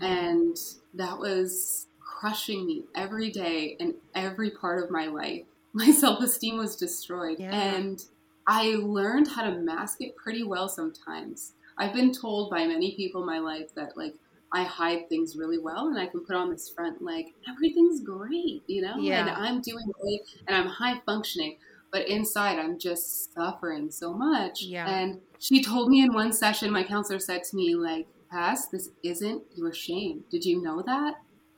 [0.00, 0.56] and
[0.94, 6.76] that was crushing me every day and every part of my life my self-esteem was
[6.76, 7.50] destroyed Yeah.
[7.54, 8.04] and
[8.46, 13.20] I learned how to mask it pretty well sometimes I've been told by many people
[13.22, 14.14] in my life that like
[14.52, 18.64] I hide things really well and I can put on this front like everything's great,
[18.66, 18.96] you know?
[18.98, 19.20] Yeah.
[19.20, 21.56] And I'm doing great and I'm high functioning,
[21.92, 24.62] but inside I'm just suffering so much.
[24.62, 24.88] Yeah.
[24.88, 28.90] And she told me in one session, my counselor said to me, like, Pass, this
[29.02, 30.24] isn't your shame.
[30.30, 31.14] Did you know that?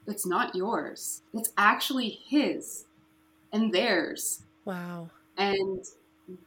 [0.06, 1.22] It's not yours.
[1.34, 2.86] It's actually his
[3.52, 5.10] and theirs Wow.
[5.36, 5.84] and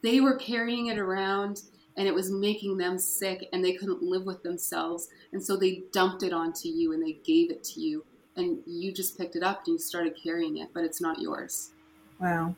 [0.02, 1.62] they were carrying it around
[1.98, 5.84] and it was making them sick and they couldn't live with themselves and so they
[5.92, 8.04] dumped it onto you and they gave it to you
[8.38, 11.72] and you just picked it up and you started carrying it but it's not yours
[12.20, 12.56] Wow.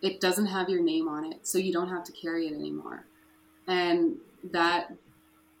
[0.00, 3.04] it doesn't have your name on it so you don't have to carry it anymore
[3.66, 4.16] and
[4.52, 4.90] that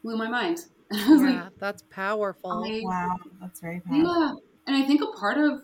[0.02, 0.64] blew my mind
[1.06, 1.44] i was Yeah.
[1.44, 2.64] like That's powerful.
[2.66, 3.16] I- Wow.
[3.40, 4.04] That's very powerful.
[4.06, 4.32] yeah.
[4.66, 5.62] And I think a part of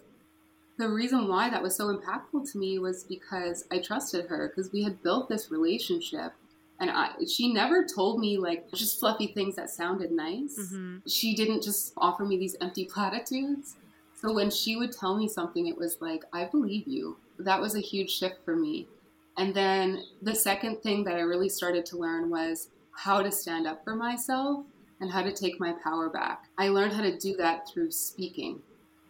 [0.79, 4.73] the reason why that was so impactful to me was because I trusted her because
[4.73, 6.33] we had built this relationship
[6.81, 10.57] and I she never told me like just fluffy things that sounded nice.
[10.71, 13.77] hmm She didn't just offer me these empty platitudes.
[14.21, 17.17] So when she would tell me something it was like I believe you.
[17.41, 18.89] That was a huge shift for me.
[19.37, 23.67] And then the second thing that I really started to learn was how to stand
[23.67, 24.65] up for myself
[25.01, 26.45] and how to take my power back.
[26.59, 28.61] I learned how to do that through speaking,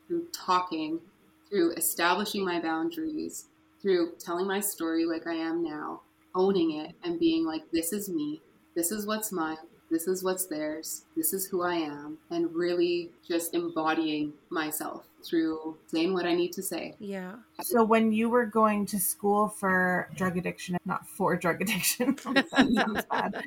[0.07, 1.01] through talking,
[1.49, 3.47] through establishing my boundaries,
[3.81, 6.03] through telling my story like I am now,
[6.35, 8.41] owning it and being like, this is me,
[8.75, 9.57] this is what's mine,
[9.91, 15.77] this is what's theirs, this is who I am, and really just embodying myself through
[15.89, 16.95] saying what I need to say.
[17.01, 17.37] Yeah.
[17.63, 22.49] So when you were going to school for drug addiction, not for drug addiction, that
[22.51, 23.43] sounds bad.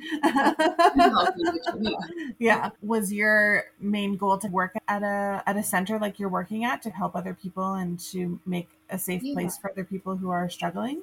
[1.80, 1.92] Yeah.
[2.38, 6.64] yeah, was your main goal to work at a at a center like you're working
[6.64, 9.34] at to help other people and to make a safe Yeah.
[9.34, 11.02] place for other people who are struggling?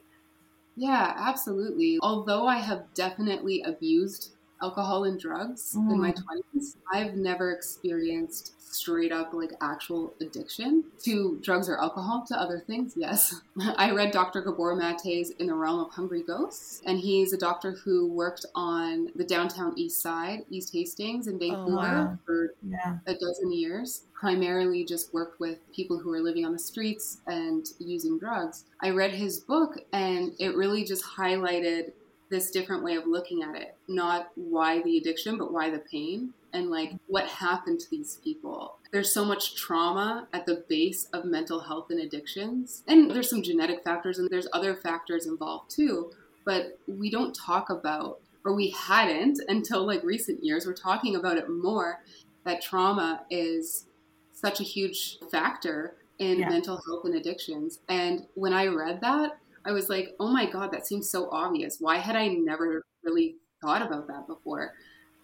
[0.75, 1.99] Yeah, absolutely.
[2.01, 5.91] Although I have definitely abused alcohol and drugs mm.
[5.91, 12.24] in my 20s, I've never experienced straight up like actual addiction to drugs or alcohol
[12.28, 13.41] to other things yes
[13.78, 17.72] i read dr gabor mate's in the realm of hungry ghosts and he's a doctor
[17.72, 22.18] who worked on the downtown east side east hastings in vancouver oh, wow.
[22.26, 22.97] for yeah.
[23.07, 27.70] a dozen years primarily just worked with people who were living on the streets and
[27.80, 31.91] using drugs i read his book and it really just highlighted
[32.30, 36.34] this different way of looking at it not why the addiction but why the pain
[36.53, 38.77] and like what happened to these people.
[38.91, 42.84] There's so much trauma at the base of mental health and addictions.
[42.88, 46.11] And there's some genetic factors and there's other factors involved too,
[46.45, 50.65] but we don't talk about or we hadn't until like recent years.
[50.65, 52.01] We're talking about it more
[52.45, 53.86] that trauma is
[54.32, 56.49] such a huge factor in yeah.
[56.49, 57.80] mental health and addictions.
[57.89, 61.78] And when I read that, I was like, "Oh my god, that seems so obvious.
[61.80, 64.74] Why had I never really thought about that before?"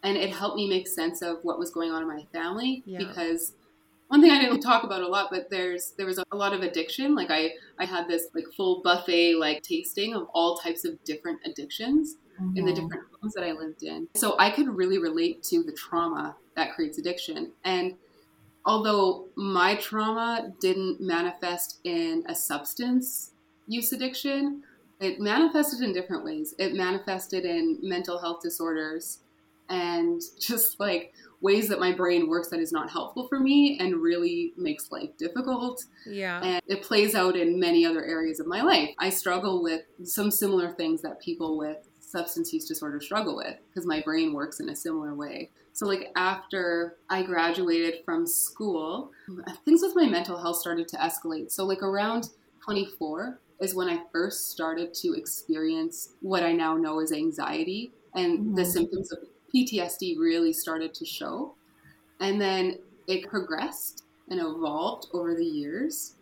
[0.05, 2.99] and it helped me make sense of what was going on in my family yeah.
[2.99, 3.53] because
[4.07, 6.61] one thing I didn't talk about a lot, but there's there was a lot of
[6.61, 7.15] addiction.
[7.15, 11.39] Like I I had this like full buffet like tasting of all types of different
[11.43, 12.55] addictions mm-hmm.
[12.55, 12.83] in the mm-hmm.
[12.83, 14.07] different homes that I lived in.
[14.15, 17.51] So I could really relate to the trauma that creates addiction.
[17.63, 17.95] And
[18.63, 23.31] although my trauma didn't manifest in a substance
[23.67, 24.63] use addiction,
[24.99, 26.53] it manifested in different ways.
[26.57, 29.19] It manifested in mental health disorders
[29.69, 34.01] and just like ways that my brain works that is not helpful for me and
[34.01, 35.83] really makes life difficult.
[36.05, 36.41] Yeah.
[36.41, 38.89] And it plays out in many other areas of my life.
[38.99, 43.85] I struggle with some similar things that people with substance use disorder struggle with because
[43.85, 45.51] my brain works in a similar way.
[45.73, 49.11] So, like, after I graduated from school,
[49.65, 51.51] things with my mental health started to escalate.
[51.51, 52.29] So, like, around
[52.63, 58.39] 24 is when I first started to experience what I now know as anxiety and
[58.39, 58.55] mm-hmm.
[58.55, 59.19] the symptoms of
[59.53, 61.55] PTSD really started to show.
[62.19, 66.15] And then it progressed and evolved over the years.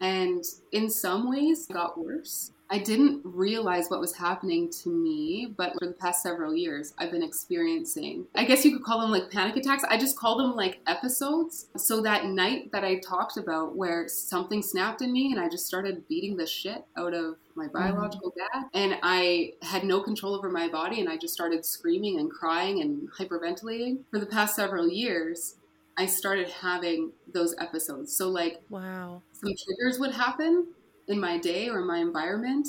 [0.00, 2.52] And in some ways, got worse.
[2.70, 7.10] I didn't realize what was happening to me, but for the past several years, I've
[7.10, 9.84] been experiencing, I guess you could call them like panic attacks.
[9.84, 11.66] I just call them like episodes.
[11.76, 15.66] So that night that I talked about where something snapped in me and I just
[15.66, 17.78] started beating the shit out of my mm-hmm.
[17.78, 22.18] biological dad, and I had no control over my body, and I just started screaming
[22.20, 24.04] and crying and hyperventilating.
[24.10, 25.56] For the past several years,
[25.96, 28.16] I started having those episodes.
[28.16, 30.68] So, like, wow, some triggers would happen
[31.08, 32.68] in my day or my environment.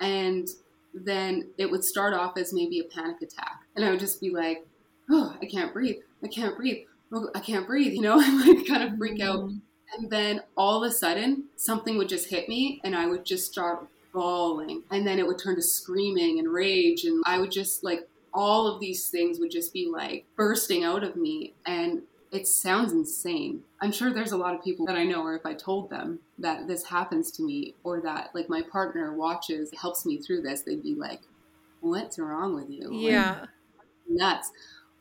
[0.00, 0.48] And
[0.94, 3.60] then it would start off as maybe a panic attack.
[3.76, 4.66] And I would just be like,
[5.10, 5.96] oh, I can't breathe.
[6.22, 6.86] I can't breathe.
[7.12, 9.40] Oh, I can't breathe, you know, and like kind of freak out.
[9.40, 9.56] Mm-hmm.
[9.98, 13.50] And then all of a sudden, something would just hit me and I would just
[13.50, 14.82] start bawling.
[14.90, 17.04] And then it would turn to screaming and rage.
[17.04, 21.04] And I would just like, all of these things would just be like bursting out
[21.04, 21.52] of me.
[21.66, 22.02] And
[22.32, 23.62] it sounds insane.
[23.82, 26.18] I'm sure there's a lot of people that I know, or if I told them
[26.38, 30.62] that this happens to me, or that like my partner watches, helps me through this,
[30.62, 31.20] they'd be like,
[31.80, 33.48] "What's wrong with you?" Yeah, like,
[34.08, 34.50] nuts.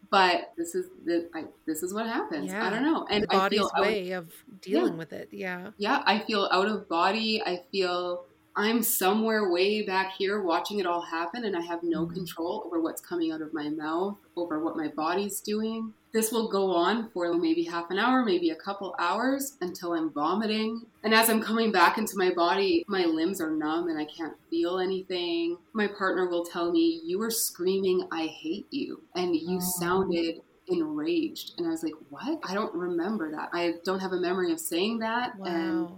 [0.10, 2.52] But this is the I, this is what happens.
[2.52, 2.68] Yeah.
[2.68, 4.30] I don't know, and the body's way of
[4.60, 5.00] dealing yeah.
[5.00, 5.30] with it.
[5.32, 6.04] Yeah, yeah.
[6.06, 7.42] I feel out of body.
[7.42, 8.26] I feel
[8.56, 12.16] I'm somewhere way back here watching it all happen, and I have no mm-hmm.
[12.16, 15.94] control over what's coming out of my mouth, over what my body's doing.
[16.14, 20.12] This will go on for maybe half an hour, maybe a couple hours until I'm
[20.12, 20.86] vomiting.
[21.04, 24.34] And as I'm coming back into my body, my limbs are numb and I can't
[24.50, 25.58] feel anything.
[25.72, 29.02] My partner will tell me, You were screaming, I hate you.
[29.16, 29.80] And you oh.
[29.80, 31.54] sounded enraged.
[31.58, 32.40] And I was like, What?
[32.44, 33.50] I don't remember that.
[33.54, 35.40] I don't have a memory of saying that.
[35.40, 35.46] Wow.
[35.46, 35.90] And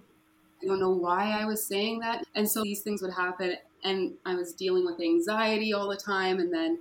[0.63, 2.25] I don't know why I was saying that.
[2.35, 6.39] And so these things would happen and I was dealing with anxiety all the time
[6.39, 6.79] and then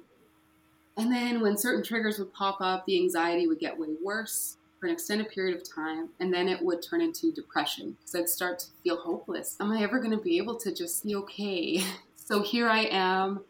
[0.95, 4.87] and then when certain triggers would pop up, the anxiety would get way worse for
[4.87, 8.59] an extended period of time and then it would turn into depression because I'd start
[8.61, 9.57] to feel hopeless.
[9.59, 11.83] Am I ever going to be able to just be okay?
[12.25, 13.41] So here I am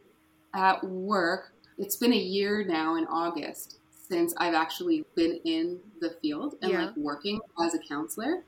[0.55, 1.53] at work.
[1.79, 3.77] It's been a year now in August
[4.09, 6.87] since I've actually been in the field and yeah.
[6.87, 8.43] like working as a counselor.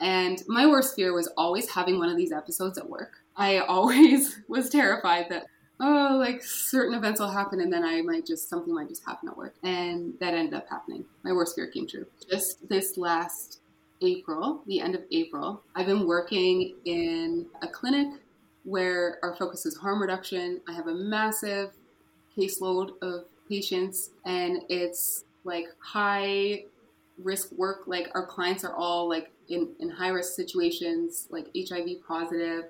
[0.00, 3.12] And my worst fear was always having one of these episodes at work.
[3.36, 5.46] I always was terrified that,
[5.80, 9.28] oh, like certain events will happen and then I might just, something might just happen
[9.28, 9.54] at work.
[9.62, 11.04] And that ended up happening.
[11.22, 12.06] My worst fear came true.
[12.30, 13.60] Just this last
[14.00, 18.08] April, the end of April, I've been working in a clinic
[18.64, 20.60] where our focus is harm reduction.
[20.68, 21.70] I have a massive
[22.36, 26.64] caseload of patients and it's like high
[27.22, 27.82] risk work.
[27.86, 32.64] Like our clients are all like in, in high risk situations, like HIV positive.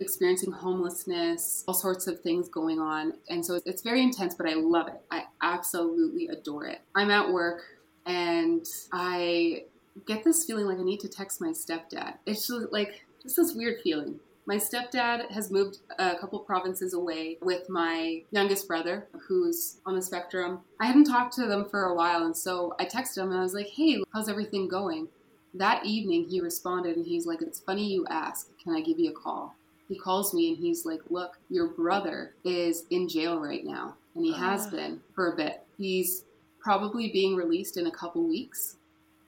[0.00, 3.12] experiencing homelessness, all sorts of things going on.
[3.28, 5.00] And so it's very intense, but I love it.
[5.10, 6.80] I absolutely adore it.
[6.94, 7.62] I'm at work
[8.06, 9.64] and I
[10.06, 12.14] get this feeling like I need to text my stepdad.
[12.24, 14.20] It's just like just this weird feeling.
[14.46, 20.02] My stepdad has moved a couple provinces away with my youngest brother, who's on the
[20.02, 20.60] spectrum.
[20.80, 23.42] I hadn't talked to them for a while, and so I texted him and I
[23.42, 25.08] was like, hey, how's everything going?
[25.54, 28.48] That evening, he responded and he's like, it's funny you ask.
[28.62, 29.54] Can I give you a call?
[29.88, 34.24] He calls me and he's like, look, your brother is in jail right now, and
[34.24, 34.70] he has Ah.
[34.70, 35.64] been for a bit.
[35.76, 36.24] He's
[36.60, 38.76] probably being released in a couple weeks,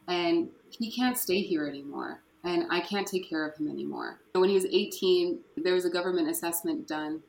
[0.07, 4.19] and he can't stay here anymore and I can't take care of him anymore.
[4.33, 7.23] When he was 18, there was a government assessment done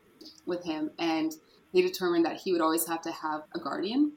[0.48, 1.36] with him, and
[1.72, 4.14] they determined that he would always have to have a guardian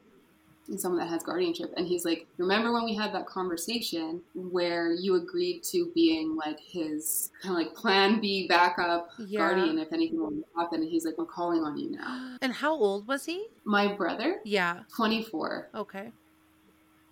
[0.69, 1.73] and someone that has guardianship.
[1.77, 6.59] And he's like, Remember when we had that conversation where you agreed to being like
[6.61, 9.39] his kind of like plan B backup Yeah.
[9.41, 10.83] guardian if anything were to happen?
[10.83, 12.37] And he's like, I'm calling on you now.
[12.43, 13.47] And how old was he?
[13.65, 14.81] My brother, Yeah.
[14.97, 16.13] 24, Okay.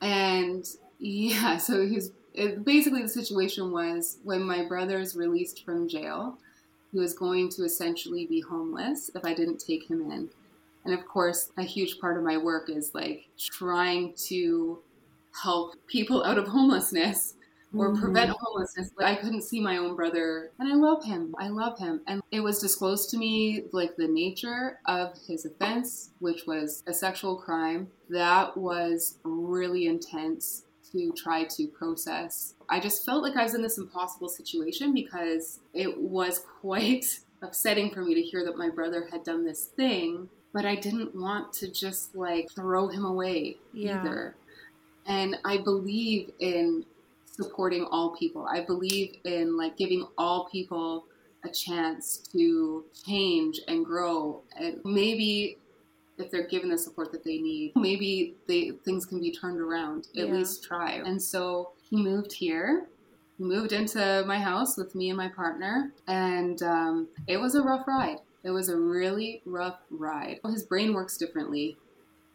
[0.00, 0.64] And
[0.98, 6.38] yeah, so he's it, basically the situation was when my brother's released from jail,
[6.92, 10.28] he was going to essentially be homeless if I didn't take him in.
[10.84, 14.82] And of course, a huge part of my work is like trying to
[15.42, 17.34] help people out of homelessness
[17.76, 18.00] or Mhm.
[18.00, 18.90] prevent homelessness.
[18.96, 21.34] Like, I couldn't see my own brother, and I love him.
[21.40, 22.02] I love him.
[22.06, 26.94] And it was disclosed to me like the nature of his offense, which was a
[26.94, 27.90] sexual crime.
[28.08, 32.54] That was really intense to try to process.
[32.68, 37.06] I just felt like I was in this impossible situation because it was quite
[37.42, 41.14] upsetting for me to hear that my brother had done this thing, but I didn't
[41.14, 44.00] want to just like throw him away Yeah.
[44.00, 44.34] either.
[45.06, 46.86] And I believe in
[47.26, 48.46] supporting all people.
[48.48, 51.04] I believe in like giving all people
[51.44, 55.58] a chance to change and grow and maybe
[56.16, 60.06] if they're given the support that they need maybe they things can be turned around
[60.16, 60.32] at Yeah.
[60.36, 62.86] least try and so he moved here
[63.36, 67.62] he moved into my house with me and my partner and um, it was a
[67.62, 71.76] rough ride it was a really rough ride his brain works differently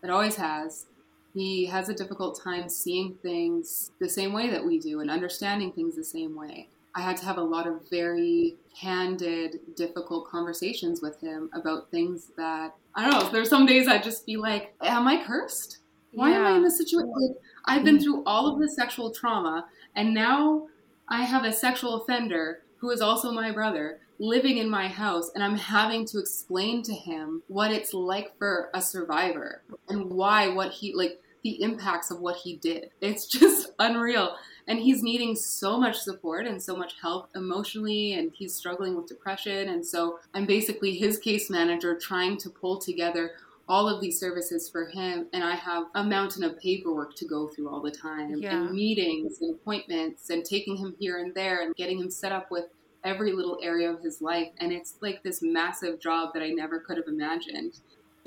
[0.03, 0.85] it always has
[1.33, 5.71] he has a difficult time seeing things the same way that we do and understanding
[5.71, 6.69] things the same way.
[6.95, 12.31] I had to have a lot of very candid, difficult conversations with him about things
[12.37, 13.29] that I don't know.
[13.31, 15.77] There's some days I'd just be like, Am I cursed?
[16.11, 17.13] Why am I in this situation?
[17.15, 20.67] Like, I've been through all of this sexual trauma, and now
[21.07, 25.43] I have a sexual offender who is also my brother living in my house, and
[25.43, 30.71] I'm having to explain to him what it's like for a survivor and why what
[30.71, 32.91] he like the impacts of what he did.
[33.01, 34.35] It's just unreal.
[34.67, 39.07] And he's needing so much support and so much help emotionally, and he's struggling with
[39.07, 39.69] depression.
[39.69, 43.31] And so I'm basically his case manager trying to pull together
[43.67, 45.27] all of these services for him.
[45.31, 48.61] And I have a mountain of paperwork to go through all the time, Yeah.
[48.63, 52.51] and meetings and appointments, and taking him here and there, and getting him set up
[52.51, 52.65] with
[53.03, 54.49] every little area of his life.
[54.59, 57.79] And it's like this massive job that I never could have imagined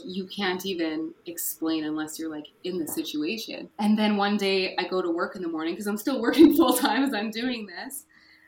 [0.05, 3.69] you can't even explain unless you're like in the situation.
[3.79, 6.57] And then one day I go to work in the morning because I'm still working
[6.57, 8.05] full time as I'm doing this.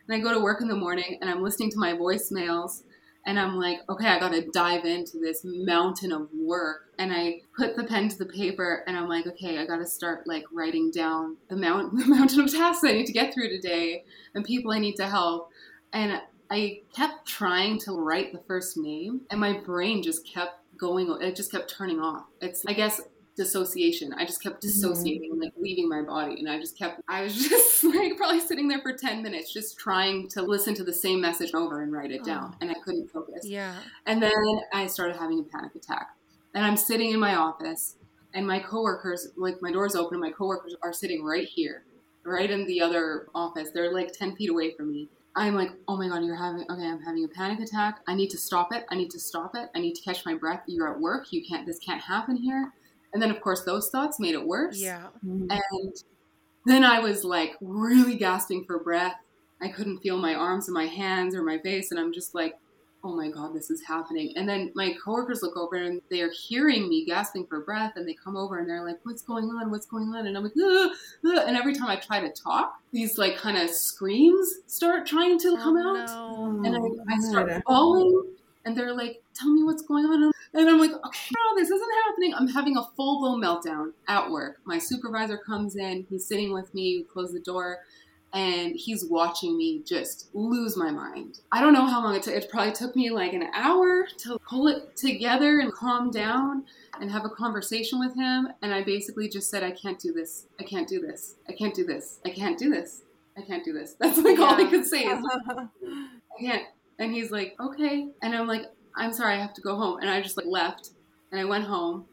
[0.08, 2.82] And I go to work in the morning and I'm listening to my voicemails
[3.26, 6.92] and I'm like, okay, I got to dive into this mountain of work.
[6.98, 9.86] And I put the pen to the paper and I'm like, okay, I got to
[9.86, 13.48] start like writing down the mount the mountain of tasks I need to get through
[13.48, 14.04] today
[14.34, 15.50] and people I need to help.
[15.94, 16.20] And
[16.50, 21.36] I kept trying to write the first name and my brain just kept going it
[21.36, 23.00] just kept turning off it's i guess
[23.36, 24.66] dissociation i just kept mm-hmm.
[24.68, 28.66] dissociating like leaving my body and i just kept i was just like probably sitting
[28.66, 32.10] there for 10 minutes just trying to listen to the same message over and write
[32.10, 32.24] it oh.
[32.24, 32.56] down Oh.
[32.60, 33.74] and i couldn't focus Yeah.
[34.06, 34.32] and then
[34.72, 36.08] I started having a panic attack.
[36.54, 37.96] And I'm sitting in my office,
[38.32, 41.84] and my coworkers, like my door's open, and my coworkers are sitting right here,
[42.24, 43.70] right in the other office.
[43.72, 45.08] They're like 10 feet away from me.
[45.36, 48.00] I'm like, oh my God, you're having, okay, I'm having a panic attack.
[48.06, 48.84] I need to stop it.
[48.90, 49.68] I need to stop it.
[49.74, 50.62] I need to catch my breath.
[50.66, 51.32] You're at work.
[51.32, 52.72] You can't, this can't happen here.
[53.12, 54.78] And then, of course, those thoughts made it worse.
[54.78, 55.08] Yeah.
[55.22, 55.50] And
[56.66, 59.16] then I was like really gasping for breath.
[59.60, 61.90] I couldn't feel my arms or my hands or my face.
[61.90, 62.54] And I'm just like,
[63.04, 64.32] oh my God, this is happening.
[64.36, 67.92] And then my coworkers look over and they're hearing me gasping for breath.
[67.96, 69.70] And they come over and they're like, what's going on?
[69.70, 70.26] What's going on?
[70.26, 70.90] And I'm like, "Ugh,
[71.26, 75.38] ugh." and every time I try to talk, these like kind of screams start trying
[75.40, 76.62] to come oh, out No.
[76.64, 78.34] and I, I oh, start falling
[78.64, 81.90] and they're like tell me what's going on and i'm like okay no this isn't
[82.06, 86.72] happening i'm having a full-blown meltdown at work my supervisor comes in he's sitting with
[86.74, 87.80] me we close the door
[88.34, 91.38] and he's watching me just lose my mind.
[91.52, 92.34] I don't know how long it took.
[92.34, 96.64] It probably took me like an hour to pull it together and calm down
[97.00, 98.48] and have a conversation with him.
[98.60, 100.46] And I basically just said, I can't do this.
[100.58, 101.36] I can't do this.
[101.48, 102.18] I can't do this.
[102.26, 103.02] I can't do this.
[103.38, 103.94] I can't do this.
[104.00, 105.04] That's like all I could say.
[105.04, 106.64] Is, I can't.
[106.98, 108.08] And he's like, okay.
[108.20, 108.66] And I'm like,
[108.96, 110.00] I'm sorry, I have to go home.
[110.00, 110.90] And I just like left
[111.30, 112.06] and I went home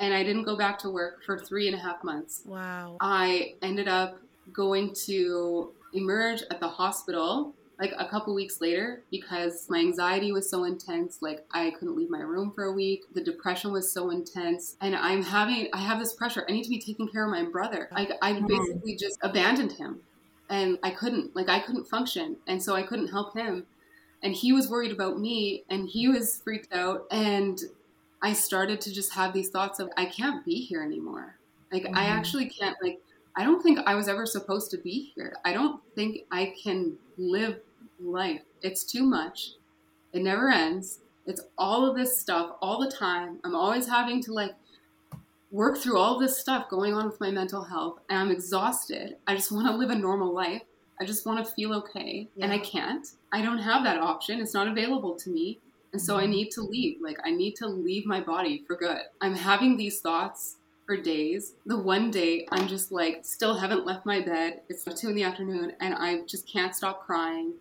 [0.00, 2.42] and I didn't go back to work for three and a half months.
[2.44, 2.96] Wow.
[3.00, 4.18] I ended up
[4.52, 10.50] going to emerge at the hospital like a couple weeks later because my anxiety was
[10.50, 13.04] so intense like i couldn't leave my room for a week.
[13.14, 16.44] The depression was so intense and i'm having i have this pressure.
[16.48, 17.88] I need to be taking care of my brother.
[17.92, 20.00] I, I basically just abandoned him
[20.50, 23.66] and i couldn't like i couldn't function and so i couldn't help him.
[24.22, 27.60] And he was worried about me and he was freaked out and
[28.22, 31.36] i started to just have these thoughts of i can't be here anymore.
[31.72, 31.96] Like i mm-hmm.
[31.98, 33.00] actually can't like
[33.38, 35.36] I don't think I was ever supposed to be here.
[35.44, 37.60] I don't think I can live
[38.00, 38.42] life.
[38.62, 39.52] It's too much.
[40.12, 40.98] It never ends.
[41.24, 43.38] It's all of this stuff all the time.
[43.44, 44.56] I'm always having to like
[45.52, 49.16] work through all this stuff going on with my mental health and I'm exhausted.
[49.28, 50.62] I just want to live a normal life.
[51.00, 53.06] I just want to feel okay and I can't.
[53.30, 54.40] I don't have that option.
[54.40, 55.60] It's not available to me.
[55.92, 56.32] And so I mm-hmm.
[56.32, 56.96] need to leave.
[57.00, 59.02] Like I need to leave my body for good.
[59.20, 60.56] I'm having these thoughts
[60.88, 61.52] for days.
[61.66, 64.62] The one day I'm just like, still haven't left my bed.
[64.70, 67.52] It's two in the afternoon and I just can't stop crying.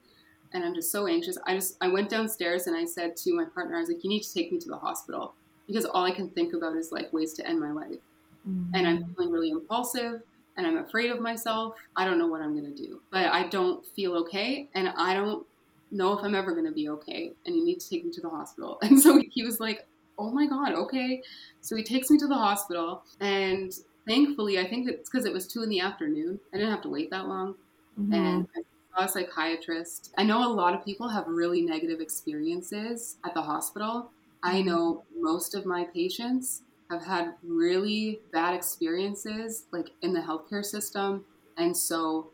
[0.53, 1.37] And I'm just so anxious.
[1.45, 4.09] I just, I went downstairs and I said to my partner, I was like, you
[4.09, 5.33] need to take me to the hospital
[5.67, 7.99] because all I can think about is like ways to end my life.
[8.47, 8.73] Mm-hmm.
[8.73, 10.21] And I'm feeling really impulsive
[10.55, 11.75] and I'm afraid of myself.
[11.97, 14.69] I don't know what I'm going to do, but I don't feel okay.
[14.73, 15.45] And I don't
[15.91, 17.33] know if I'm ever going to be okay.
[17.45, 18.79] And you need to take me to the hospital.
[18.83, 19.85] And so he was like,
[20.17, 21.21] oh my God, okay.
[21.61, 23.73] So he takes me to the hospital, and
[24.07, 26.39] thankfully, I think it's because it was two in the afternoon.
[26.53, 27.55] I didn't have to wait that long.
[27.99, 28.13] Mm-hmm.
[28.13, 28.61] And I
[28.95, 30.13] saw a psychiatrist.
[30.17, 34.11] I know a lot of people have really negative experiences at the hospital.
[34.43, 34.67] I mm-hmm.
[34.67, 41.25] know most of my patients have had really bad experiences, like in the healthcare system.
[41.57, 42.29] And so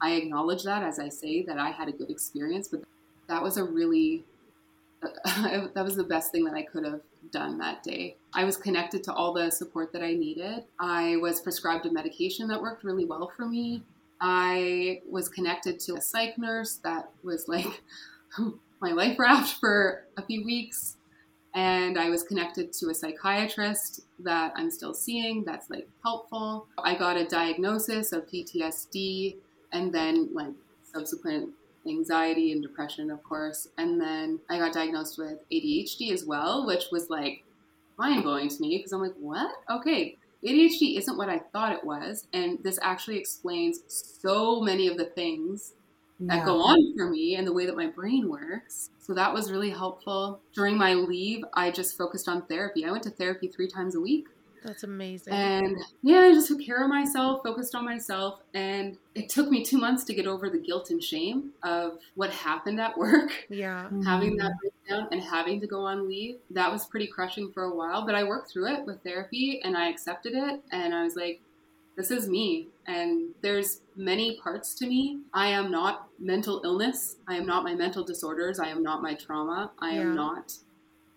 [0.00, 2.82] I acknowledge that as I say that I had a good experience, but
[3.28, 4.24] that was a really
[5.74, 8.16] that was the best thing that I could have done that day.
[8.32, 10.64] I was connected to all the support that I needed.
[10.80, 13.82] I was prescribed a medication that worked really well for me.
[14.20, 17.82] I was connected to a psych nurse that was like
[18.80, 20.96] my life raft for a few weeks.
[21.54, 26.66] And I was connected to a psychiatrist that I'm still seeing that's like helpful.
[26.78, 29.36] I got a diagnosis of PTSD
[29.72, 30.52] and then like
[30.92, 31.50] subsequent
[31.88, 33.68] anxiety and depression, of course.
[33.78, 37.44] And then I got diagnosed with ADHD as well, which was like
[37.98, 39.50] mind blowing to me because I'm like, what?
[39.70, 42.28] Okay, ADHD isn't what I thought it was.
[42.32, 45.74] And this actually explains so many of the things
[46.18, 46.36] yeah.
[46.36, 48.90] that go on for me and the way that my brain works.
[48.98, 50.40] So that was really helpful.
[50.52, 52.84] During my leave, I just focused on therapy.
[52.84, 54.26] I went to therapy three times a week.
[54.64, 55.32] That's amazing.
[55.32, 58.40] And yeah, I just took care of myself, focused on myself.
[58.54, 62.30] And it took me two months to get over the guilt and shame of what
[62.30, 63.46] happened at work.
[63.48, 63.88] Yeah.
[64.04, 64.58] Having that mm.
[64.60, 66.36] breakdown and having to go on leave.
[66.50, 69.76] That was pretty crushing for a while, but I worked through it with therapy and
[69.76, 70.60] I accepted it.
[70.72, 71.40] And I was like,
[71.96, 72.68] this is me.
[72.86, 75.18] And there's many parts to me.
[75.34, 77.16] I am not mental illness.
[77.26, 78.60] I am not my mental disorders.
[78.60, 79.72] I am not my trauma.
[79.80, 80.02] I yeah.
[80.02, 80.54] am not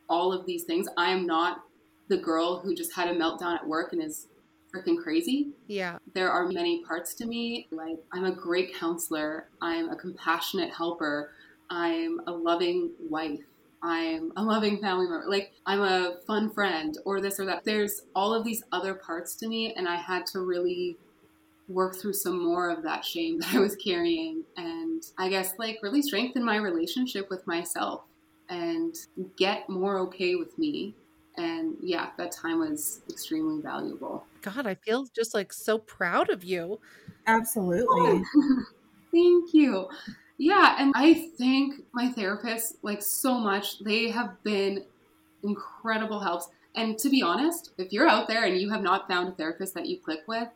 [0.10, 0.88] all of these things.
[0.98, 1.64] I am not
[2.12, 4.28] the girl who just had a meltdown at work and is
[4.76, 5.52] freaking crazy.
[5.68, 5.98] Yeah.
[6.14, 7.70] There are many parts to me.
[7.72, 11.32] Like, I'm a great counselor, I'm a compassionate helper,
[11.70, 13.40] I'm a loving wife.
[13.82, 15.26] I'm a loving family member.
[15.28, 17.64] Like, I'm a fun friend, or this or that.
[17.64, 20.98] There's all of these other parts to me, and I had to really
[21.68, 24.44] work through some more of that shame that I was carrying.
[24.58, 28.02] And I guess, like, really strengthen my relationship with myself
[28.50, 28.94] and
[29.38, 30.94] get more okay with me
[31.38, 34.26] and yeah, that time was extremely valuable.
[34.42, 36.80] God, I feel just like so proud of you.
[37.28, 38.24] Absolutely.
[39.12, 39.88] Thank you.
[40.38, 43.80] Yeah, and I thank my therapist like so much.
[43.84, 44.84] They have been
[45.44, 46.50] incredible helps.
[46.76, 49.76] And to be honest, if you're out there and you have not found a therapist
[49.76, 50.48] that you click with,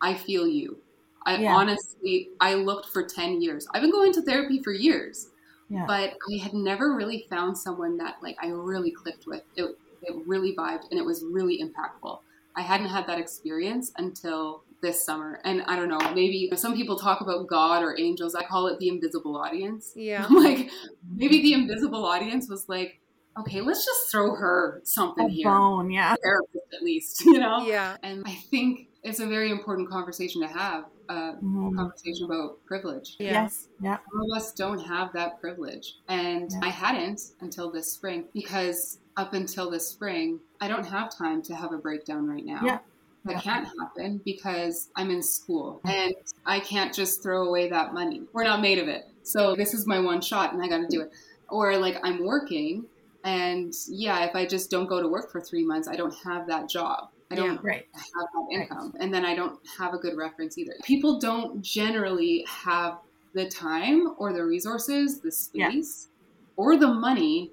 [0.00, 0.78] I feel you.
[1.26, 1.54] I yeah.
[1.54, 3.68] honestly, I looked for 10 years.
[3.72, 5.28] I've been going to therapy for years,
[5.68, 5.84] yeah.
[5.86, 9.42] but I had never really found someone that like I really clicked with.
[9.54, 12.20] It, it really vibed and it was really impactful.
[12.56, 15.40] I hadn't had that experience until this summer.
[15.44, 18.34] And I don't know, maybe some people talk about God or angels.
[18.34, 19.92] I call it the invisible audience.
[19.94, 20.26] Yeah.
[20.28, 20.70] I'm like
[21.14, 22.98] maybe the invisible audience was like,
[23.38, 25.48] okay, let's just throw her something A here.
[25.48, 26.14] Bone, yeah.
[26.22, 27.64] Therapist at least, you know?
[27.66, 27.96] Yeah.
[28.02, 30.84] And I think it's a very important conversation to have.
[31.08, 31.74] Uh, Mhm.
[31.74, 33.16] conversation about privilege.
[33.18, 33.32] Yeah.
[33.42, 33.66] Yes.
[33.82, 33.98] Yeah.
[34.12, 35.96] Some of us don't have that privilege.
[36.08, 36.60] And Yeah.
[36.62, 41.54] I hadn't until this spring because up until this spring, I don't have time to
[41.54, 42.60] have a breakdown right now.
[42.64, 42.78] Yeah.
[43.26, 43.40] That Yeah.
[43.40, 45.88] can't happen because I'm in school mm-hmm.
[45.90, 46.14] and
[46.46, 48.22] I can't just throw away that money.
[48.32, 49.06] We're not made of it.
[49.22, 51.12] So this is my one shot and I got to do it.
[51.48, 52.86] Or like I'm working
[53.22, 56.46] and yeah, if I just don't go to work for three months, I don't have
[56.46, 57.10] that job.
[57.30, 57.86] I don't Right.
[57.94, 62.44] have that income and then i don't have a good reference either people don't generally
[62.48, 62.98] have
[63.34, 65.68] the time or the resources the Yeah.
[65.70, 66.08] space
[66.56, 67.52] or the money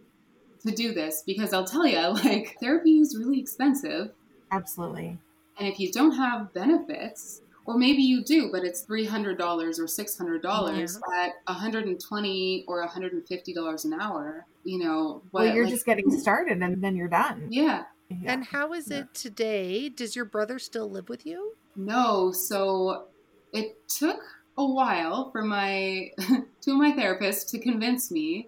[0.65, 4.11] to do this because i'll tell you like therapy is really expensive
[4.51, 5.17] Absolutely.
[5.59, 10.99] and if you don't have benefits or maybe you do but it's $300 or $600
[11.15, 16.83] at 120 or $150 an hour you know Well, you're like- just getting started and
[16.83, 17.47] then you're done.
[17.49, 18.33] yeah Yeah.
[18.33, 18.99] And how is Yeah.
[18.99, 19.89] it today?
[19.89, 21.55] Does your brother still live with you?
[21.75, 23.07] No, so
[23.51, 24.21] it took
[24.57, 26.11] a while for my
[26.61, 28.47] two of my therapists to convince me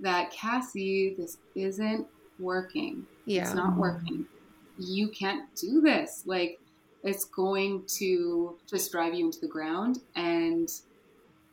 [0.00, 2.06] that Cassie, this isn't
[2.38, 3.06] working.
[3.26, 3.42] Yeah.
[3.42, 4.26] It's not working.
[4.78, 6.22] You can't do this.
[6.26, 6.60] Like
[7.02, 10.70] it's going to just drive you into the ground and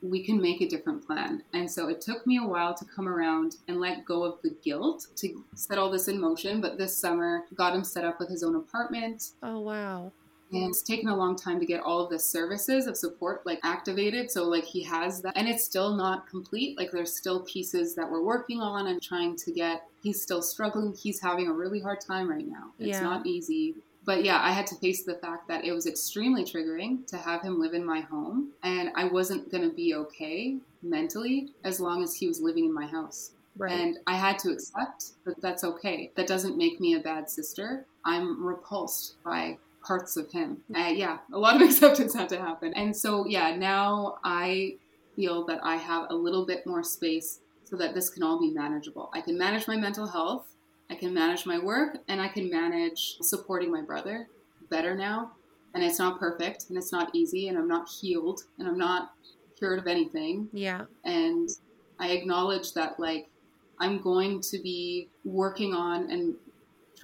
[0.01, 1.43] we can make a different plan.
[1.53, 4.55] And so it took me a while to come around and let go of the
[4.63, 6.61] guilt to set all this in motion.
[6.61, 9.31] But this summer, got him set up with his own apartment.
[9.41, 10.11] Oh wow.
[10.51, 13.59] And it's taken a long time to get all of the services of support like
[13.63, 14.29] activated.
[14.31, 16.77] So like he has that and it's still not complete.
[16.77, 19.83] Like there's still pieces that we're working on and trying to get.
[20.03, 20.93] He's still struggling.
[20.93, 22.71] He's having a really hard time right now.
[22.79, 23.01] It's Yeah.
[23.01, 23.75] not easy.
[24.05, 27.41] But yeah, I had to face the fact that it was extremely triggering to have
[27.41, 32.03] him live in my home and I wasn't going to be okay mentally as long
[32.03, 33.31] as he was living in my house.
[33.57, 33.71] Right.
[33.71, 36.11] And I had to accept that that's okay.
[36.15, 37.85] That doesn't make me a bad sister.
[38.03, 40.57] I'm repulsed by parts of him.
[40.75, 42.73] Uh, yeah, a lot of acceptance had to happen.
[42.73, 44.77] And so, yeah, now I
[45.15, 48.51] feel that I have a little bit more space so that this can all be
[48.51, 49.09] manageable.
[49.13, 50.47] I can manage my mental health,
[50.89, 54.27] I can manage my work, and I can manage supporting my brother
[54.69, 55.31] better now.
[55.73, 59.11] And it's not perfect and it's not easy, and I'm not healed and I'm not
[59.57, 60.81] cured of anything yeah.
[61.03, 61.49] and
[61.99, 63.29] I acknowledge that like
[63.79, 66.35] I'm going to be working on and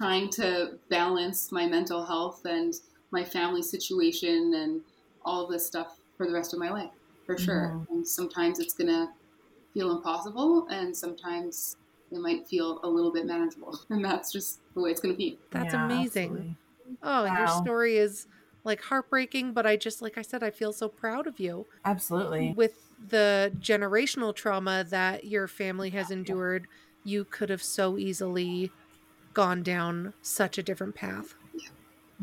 [0.02, 2.74] trying to balance my mental health and
[3.12, 4.82] my family situation and
[5.24, 6.90] all this stuff for the rest of my life
[7.24, 7.78] for sure.
[7.78, 7.86] Mhm.
[7.88, 9.14] And sometimes it's gonna
[9.72, 11.76] feel impossible, and sometimes
[12.10, 15.38] it might feel a little bit manageable, and that's just the way it's gonna be.
[15.52, 16.32] That's Yeah, amazing.
[16.32, 16.58] absolutely.
[17.02, 18.26] Oh, your story is
[18.64, 21.66] like heartbreaking, but I just like I said, I feel so proud of you.
[21.84, 22.54] Absolutely.
[22.56, 26.66] With the generational trauma that your family has endured,
[27.04, 28.72] you could have so easily
[29.34, 31.34] gone down such a different path.
[31.54, 31.68] Yeah.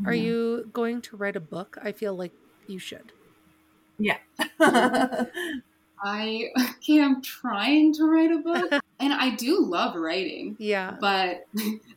[0.04, 0.22] Are Mhm.
[0.22, 1.76] you going to write a book?
[1.82, 2.32] I feel like
[2.66, 3.12] you should.
[3.98, 4.18] Yeah.
[6.02, 6.50] I
[6.88, 8.70] I'm trying to write a book,
[9.00, 10.56] and I do love writing.
[10.58, 10.96] Yeah.
[11.00, 11.44] But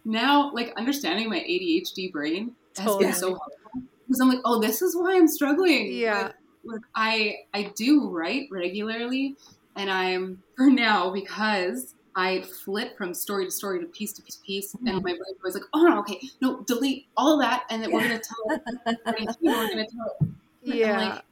[0.04, 3.06] now, like understanding my ADHD brain has Totally.
[3.06, 5.94] been so helpful because I'm like, oh, this is why I'm struggling.
[5.94, 6.24] Yeah.
[6.24, 6.36] Like,
[6.66, 9.36] like, I I do write regularly,
[9.76, 14.36] and I'm for now because I flip from story to story to piece to piece
[14.36, 14.96] to piece, and mm-hmm.
[14.98, 18.20] my brain was like, oh no, okay, no, delete all that, and then we're gonna
[18.20, 18.62] tell it.
[18.86, 20.22] We're gonna, tell it.
[20.22, 20.30] And,
[20.64, 20.98] Yeah.
[20.98, 21.24] like,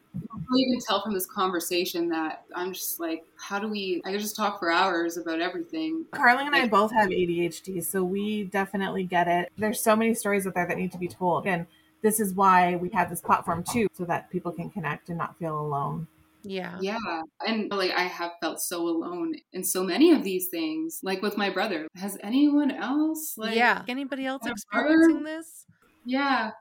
[0.54, 4.02] you can tell from this conversation that I'm just like, how do we?
[4.06, 6.06] I could just talk for hours about everything.
[6.12, 9.52] Carly and I both have ADHD, so we definitely get it.
[9.58, 11.48] There's so many stories out there that need to be told.
[11.48, 11.66] And
[12.02, 15.38] this is why we have this platform too, so that people can connect and not
[15.38, 16.08] feel alone.
[16.44, 16.78] Yeah.
[16.82, 16.98] Yeah.
[17.46, 21.00] And like I have felt so alone in so many of these things.
[21.04, 21.88] Like with my brother.
[21.96, 23.84] Has anyone else like yeah.
[23.88, 25.66] Anybody else experiencing this?
[26.06, 26.52] Yeah.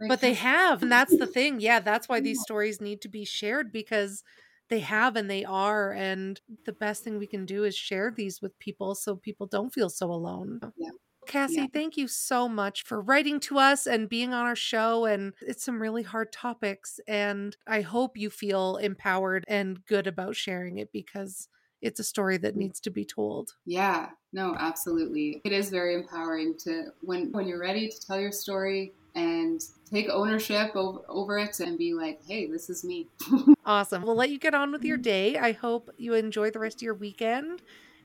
[0.00, 3.08] Like, but they have and that's the thing yeah that's why these stories need to
[3.08, 4.22] be shared because
[4.70, 8.40] they have and they are and the best thing we can do is share these
[8.40, 10.88] with people so people don't feel so alone Yeah.
[11.30, 11.66] Cassie, Yeah.
[11.72, 15.04] thank you so much for writing to us and being on our show.
[15.04, 16.98] And it's some really hard topics.
[17.06, 21.48] And I hope you feel empowered and good about sharing it because
[21.80, 22.58] it's a story that mm.
[22.58, 23.54] needs to be told.
[23.64, 24.10] Yeah.
[24.32, 25.40] No, absolutely.
[25.44, 30.08] It is very empowering to when when you're ready to tell your story and take
[30.08, 33.08] ownership over, over it and be like, hey, this is me.
[33.66, 34.02] Awesome.
[34.02, 35.02] We'll let you get on with your mm.
[35.02, 35.38] day.
[35.38, 37.62] I hope you enjoy the rest of your weekend.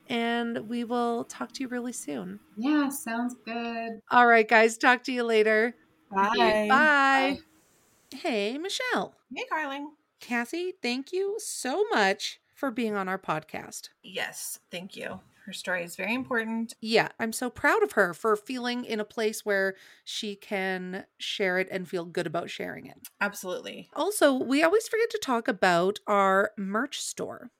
[0.07, 2.39] And we will talk to you really soon.
[2.57, 3.99] yeah, sounds good.
[4.11, 4.77] All right, guys.
[4.77, 5.75] Talk to you later.
[6.11, 6.67] Bye.
[6.69, 7.39] Bye.
[8.15, 9.15] Hey, Michelle.
[9.35, 9.87] Hey, Carling.
[10.19, 13.89] Cassie, thank you so much for being on our podcast.
[14.03, 15.19] Yes, thank you.
[15.45, 16.73] Her story is very important.
[16.81, 21.59] Yeah, I'm so proud of her for feeling in a place where she can share
[21.59, 22.97] it and feel good about sharing it.
[23.21, 23.89] Absolutely.
[23.93, 27.51] Also, we always forget to talk about our merch store.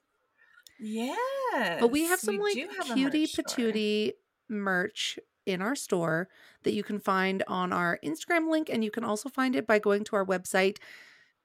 [0.80, 1.80] Yes.
[1.80, 4.14] But we have some do like have cutie patootie
[4.49, 6.27] merch in our store
[6.64, 9.77] that you can find on our Instagram link, and you can also find it by
[9.80, 10.77] going to our website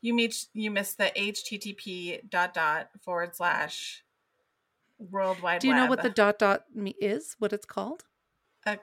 [0.01, 4.05] You meet you missed the HTTP dot dot forward slash
[4.99, 5.61] worldwide.
[5.61, 7.37] Do you know what the dot dot me is?
[7.39, 8.05] What it's called?
[8.67, 8.79] A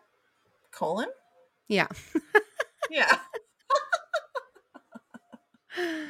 [0.72, 1.10] colon?
[1.68, 1.88] Yeah.
[2.90, 3.20] Yeah.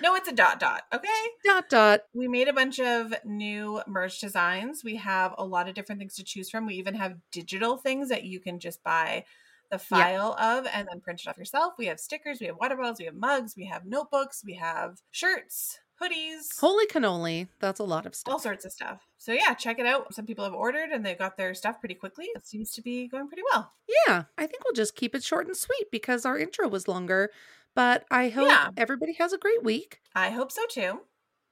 [0.01, 0.83] No, it's a dot dot.
[0.93, 1.07] Okay.
[1.45, 2.01] dot dot.
[2.13, 4.83] We made a bunch of new merch designs.
[4.83, 6.65] We have a lot of different things to choose from.
[6.65, 9.25] We even have digital things that you can just buy
[9.69, 11.73] the file of and then print it off yourself.
[11.77, 14.99] We have stickers, we have water bottles, we have mugs, we have notebooks, we have
[15.11, 17.47] shirts, hoodies, Holy cannoli.
[17.59, 18.33] That's a lot of stuff.
[18.33, 19.07] all sorts of stuff.
[19.17, 20.13] So yeah, check it out.
[20.13, 22.25] Some people have ordered and they got their stuff pretty quickly.
[22.35, 23.71] It seems to be going pretty well.
[24.07, 27.29] Yeah, I think we'll just keep it short and sweet because our intro was longer.
[27.75, 28.69] But I hope Yeah.
[28.77, 30.01] everybody has a great week.
[30.13, 31.01] I hope so too.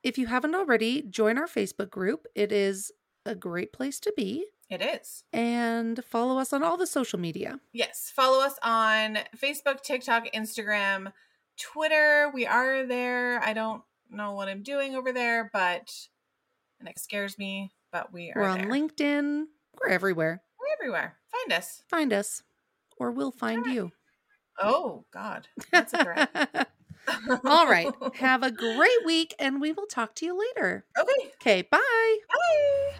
[0.04, 2.26] If you haven't already, join our Facebook group.
[2.36, 2.91] It is
[3.26, 4.46] a great place to be.
[4.70, 5.24] It is.
[5.34, 7.60] And follow us on all the social media.
[7.74, 8.12] Yes.
[8.16, 11.12] Follow us on Facebook, TikTok, Instagram,
[11.58, 12.30] Twitter.
[12.34, 13.41] We are there.
[13.44, 16.08] I don't know what I'm doing over there, but
[16.80, 18.68] and it scares me, but we are We're on there.
[18.70, 19.46] LinkedIn.
[19.82, 20.41] We're everywhere.
[20.60, 21.18] We're everywhere.
[21.28, 21.84] Find us.
[21.90, 22.44] Find us,
[22.98, 23.74] or we'll find Alright.
[23.76, 23.91] you.
[24.61, 25.48] Oh God.
[25.72, 26.68] That's a
[27.45, 27.90] all right.
[28.15, 30.86] Have a great week, and we will talk to you later.
[30.99, 31.31] okay.
[31.41, 32.18] Okay, bye.
[32.30, 32.99] Bye.